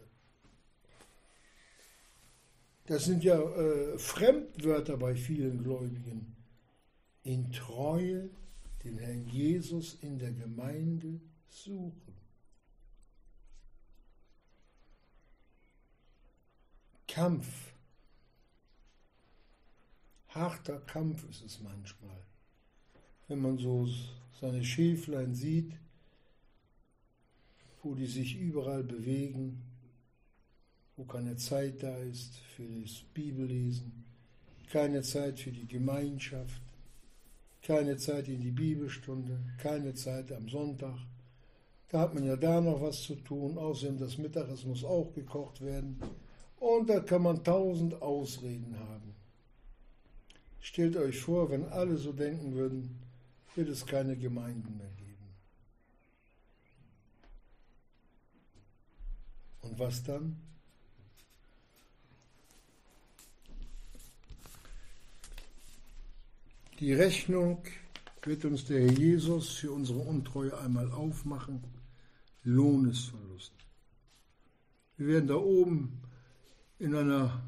Das 2.86 3.04
sind 3.04 3.24
ja 3.24 3.40
äh, 3.40 3.98
Fremdwörter 3.98 4.96
bei 4.96 5.14
vielen 5.16 5.62
Gläubigen. 5.62 6.36
In 7.24 7.50
Treue 7.50 8.30
den 8.84 8.98
Herrn 8.98 9.26
Jesus 9.26 9.98
in 10.02 10.18
der 10.18 10.32
Gemeinde 10.32 11.20
suchen. 11.48 12.14
Kampf 17.08 17.75
harter 20.36 20.80
Kampf 20.80 21.28
ist 21.28 21.42
es 21.42 21.60
manchmal, 21.60 22.22
wenn 23.28 23.40
man 23.40 23.58
so 23.58 23.88
seine 24.40 24.64
Schäflein 24.64 25.34
sieht, 25.34 25.72
wo 27.82 27.94
die 27.94 28.06
sich 28.06 28.36
überall 28.36 28.84
bewegen, 28.84 29.62
wo 30.96 31.04
keine 31.04 31.36
Zeit 31.36 31.82
da 31.82 31.96
ist 31.98 32.36
für 32.36 32.66
das 32.82 33.02
Bibellesen, 33.14 34.04
keine 34.70 35.02
Zeit 35.02 35.40
für 35.40 35.52
die 35.52 35.66
Gemeinschaft, 35.66 36.60
keine 37.62 37.96
Zeit 37.96 38.28
in 38.28 38.40
die 38.40 38.50
Bibelstunde, 38.50 39.40
keine 39.58 39.94
Zeit 39.94 40.32
am 40.32 40.48
Sonntag. 40.48 40.98
Da 41.88 42.00
hat 42.00 42.14
man 42.14 42.24
ja 42.24 42.36
da 42.36 42.60
noch 42.60 42.80
was 42.80 43.02
zu 43.02 43.14
tun, 43.16 43.58
außerdem 43.58 43.98
das 43.98 44.18
Mittagessen 44.18 44.70
muss 44.70 44.84
auch 44.84 45.12
gekocht 45.14 45.60
werden. 45.60 46.00
Und 46.58 46.88
da 46.88 47.00
kann 47.00 47.22
man 47.22 47.44
tausend 47.44 48.00
Ausreden 48.02 48.76
haben. 48.78 49.05
Stellt 50.66 50.96
euch 50.96 51.20
vor, 51.20 51.48
wenn 51.48 51.64
alle 51.68 51.96
so 51.96 52.12
denken 52.12 52.56
würden, 52.56 52.98
wird 53.54 53.68
es 53.68 53.86
keine 53.86 54.16
Gemeinden 54.16 54.76
mehr 54.76 54.90
geben. 54.96 55.28
Und 59.62 59.78
was 59.78 60.02
dann? 60.02 60.36
Die 66.80 66.92
Rechnung 66.94 67.62
wird 68.24 68.44
uns 68.44 68.64
der 68.64 68.80
Herr 68.80 68.98
Jesus 68.98 69.50
für 69.50 69.70
unsere 69.70 70.00
Untreue 70.00 70.58
einmal 70.58 70.90
aufmachen. 70.90 71.62
Lohnesverlust. 72.42 73.52
Wir 74.96 75.06
werden 75.06 75.28
da 75.28 75.36
oben 75.36 76.02
in 76.80 76.92
einer 76.96 77.40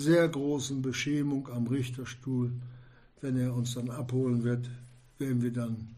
sehr 0.00 0.28
großen 0.28 0.82
Beschämung 0.82 1.48
am 1.48 1.66
Richterstuhl, 1.66 2.52
wenn 3.20 3.36
er 3.36 3.54
uns 3.54 3.74
dann 3.74 3.90
abholen 3.90 4.42
wird, 4.42 4.68
werden 5.18 5.42
wir 5.42 5.52
dann, 5.52 5.94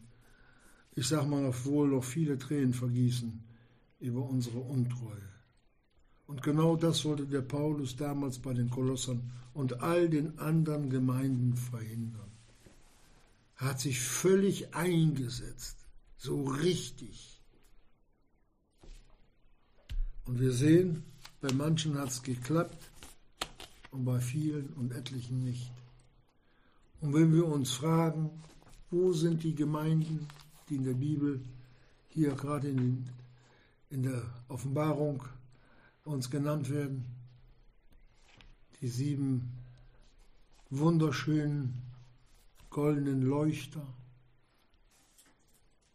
ich 0.95 1.07
sag 1.07 1.29
mal, 1.29 1.43
noch 1.43 1.65
wohl 1.65 1.89
noch 1.89 2.05
viele 2.05 2.39
Tränen 2.39 2.75
vergießen 2.75 3.41
über 4.01 4.29
unsere 4.29 4.59
Untreue. 4.59 5.29
Und 6.27 6.43
genau 6.43 6.77
das 6.77 7.05
wollte 7.05 7.27
der 7.27 7.43
Paulus 7.43 7.97
damals 7.97 8.39
bei 8.39 8.53
den 8.55 8.71
Kolossern 8.71 9.31
und 9.55 9.81
all 9.81 10.09
den 10.09 10.39
anderen 10.39 10.91
Gemeinden 10.91 11.57
verhindern. 11.57 12.31
Er 13.59 13.67
hat 13.71 13.81
sich 13.81 14.01
völlig 14.01 14.75
eingesetzt, 14.75 15.77
so 16.17 16.45
richtig. 16.45 17.41
Und 20.25 20.41
wir 20.41 20.53
sehen, 20.53 21.05
bei 21.41 21.53
manchen 21.53 21.99
hat 21.99 22.09
es 22.09 22.23
geklappt, 22.23 22.91
und 23.93 24.05
bei 24.05 24.20
vielen 24.20 24.70
und 24.70 24.93
etlichen 24.93 25.45
nicht. 25.45 25.70
Und 27.01 27.14
wenn 27.14 27.32
wir 27.32 27.47
uns 27.47 27.72
fragen, 27.72 28.30
wo 28.90 29.12
sind 29.12 29.43
die 29.45 29.55
Gemeinden, 29.55 30.26
die 30.68 30.76
in 30.76 30.84
der 30.84 30.95
Bibel, 30.95 31.40
hier 32.09 32.34
gerade 32.34 32.68
in, 32.68 33.09
in 33.90 34.03
der 34.03 34.22
Offenbarung 34.49 35.22
uns 36.05 36.30
genannt 36.30 36.68
werden, 36.70 37.05
die 38.80 38.88
sieben 38.88 39.53
wunderschönen 40.70 41.82
goldenen 42.70 43.22
Leuchter, 43.22 43.86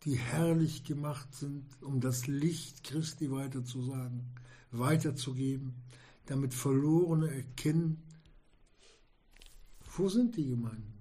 die 0.04 0.16
herrlich 0.16 0.84
gemacht 0.84 1.34
sind, 1.36 1.66
um 1.82 2.00
das 2.00 2.28
Licht 2.28 2.84
Christi 2.84 3.32
weiterzusagen, 3.32 4.24
weiterzugeben, 4.72 5.74
damit 6.28 6.54
Verlorene 6.54 7.34
erkennen, 7.34 8.04
wo 9.96 10.08
sind 10.10 10.36
die 10.36 10.50
Gemeinden? 10.50 10.94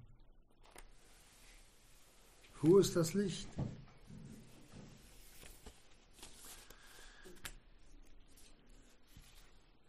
Wo 2.61 2.79
ist 2.79 2.95
das 2.95 3.13
Licht? 3.13 3.47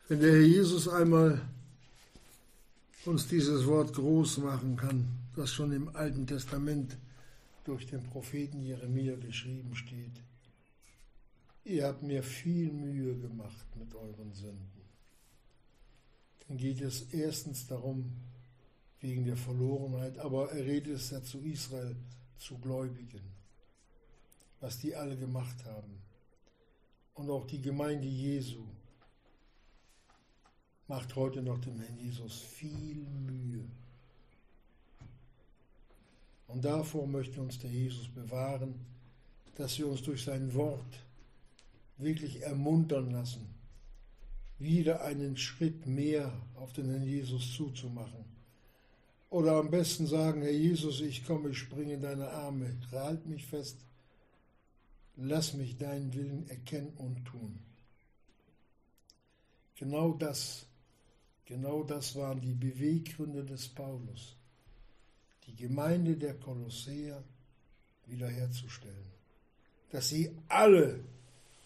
Wenn 0.09 0.20
der 0.20 0.32
Herr 0.32 0.41
Jesus 0.41 0.89
einmal 0.89 1.41
uns 3.05 3.26
dieses 3.26 3.66
Wort 3.66 3.95
groß 3.95 4.39
machen 4.39 4.76
kann, 4.76 5.07
das 5.36 5.53
schon 5.53 5.72
im 5.72 5.95
Alten 5.97 6.26
Testament 6.26 6.99
durch 7.64 7.86
den 7.86 8.03
Propheten 8.03 8.62
Jeremia 8.62 9.16
geschrieben 9.16 9.74
steht. 9.74 10.22
Ihr 11.64 11.86
habt 11.86 12.03
mir 12.03 12.22
viel 12.22 12.72
Mühe 12.72 13.16
gemacht 13.18 13.66
mit 13.76 13.95
euren 13.95 14.32
Sünden 14.32 14.78
dann 16.49 16.57
geht 16.57 16.80
es 16.80 17.03
erstens 17.12 17.66
darum, 17.66 18.11
wegen 19.01 19.24
der 19.24 19.36
Verlorenheit, 19.36 20.18
aber 20.18 20.51
er 20.51 20.64
redet 20.64 20.96
es 20.96 21.11
ja 21.11 21.22
zu 21.22 21.40
Israel, 21.40 21.94
zu 22.38 22.59
Gläubigen, 22.59 23.20
was 24.61 24.78
die 24.78 24.96
alle 24.96 25.16
gemacht 25.16 25.64
haben. 25.66 26.01
Und 27.14 27.30
auch 27.30 27.46
die 27.46 27.61
Gemeinde 27.61 28.09
Jesu 28.09 28.64
macht 30.88 31.14
heute 31.16 31.42
noch 31.42 31.59
dem 31.59 31.78
Herrn 31.80 31.99
Jesus 31.99 32.40
viel 32.40 32.96
Mühe. 32.96 33.64
Und 36.46 36.64
davor 36.64 37.07
möchte 37.07 37.42
uns 37.42 37.59
der 37.59 37.70
Jesus 37.70 38.09
bewahren, 38.09 38.74
dass 39.57 39.78
wir 39.78 39.86
uns 39.86 40.03
durch 40.03 40.24
sein 40.24 40.55
Wort 40.55 41.05
wirklich 41.99 42.40
ermuntern 42.42 43.11
lassen 43.11 43.57
wieder 44.59 45.02
einen 45.04 45.36
Schritt 45.36 45.86
mehr 45.86 46.32
auf 46.56 46.72
den 46.72 46.90
Herrn 46.90 47.04
Jesus 47.04 47.54
zuzumachen. 47.54 48.24
Oder 49.30 49.56
am 49.56 49.70
besten 49.70 50.06
sagen, 50.06 50.42
Herr 50.42 50.52
Jesus, 50.52 51.00
ich 51.00 51.24
komme, 51.24 51.50
ich 51.50 51.59
springe 51.59 51.94
in 51.94 52.00
deine 52.00 52.30
Arme, 52.30 52.76
halt 52.92 53.26
mich 53.26 53.46
fest, 53.46 53.76
lass 55.16 55.54
mich 55.54 55.76
deinen 55.76 56.14
Willen 56.14 56.48
erkennen 56.48 56.92
und 56.96 57.24
tun. 57.26 57.59
Genau 59.76 60.12
das, 60.12 60.66
genau 61.44 61.84
das 61.84 62.16
waren 62.16 62.40
die 62.40 62.54
Beweggründe 62.54 63.44
des 63.44 63.68
Paulus, 63.68 64.34
die 65.46 65.54
Gemeinde 65.54 66.16
der 66.16 66.34
Kolosseer 66.34 67.22
wiederherzustellen. 68.06 69.12
Dass 69.90 70.09
sie 70.09 70.30
alle, 70.48 71.00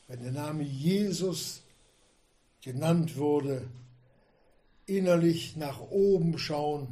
wenn 0.09 0.21
der 0.21 0.33
Name 0.33 0.65
Jesus 0.65 1.63
genannt 2.63 3.17
wurde, 3.17 3.69
innerlich 4.87 5.57
nach 5.57 5.81
oben 5.81 6.39
schauen 6.39 6.89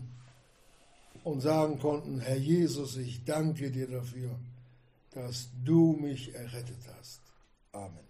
und 1.24 1.40
sagen 1.40 1.78
konnten, 1.78 2.20
Herr 2.20 2.36
Jesus, 2.36 2.96
ich 2.96 3.24
danke 3.24 3.70
dir 3.70 3.88
dafür, 3.88 4.38
dass 5.10 5.48
du 5.64 5.92
mich 5.92 6.34
errettet 6.34 6.80
hast. 6.96 7.20
Amen. 7.72 8.09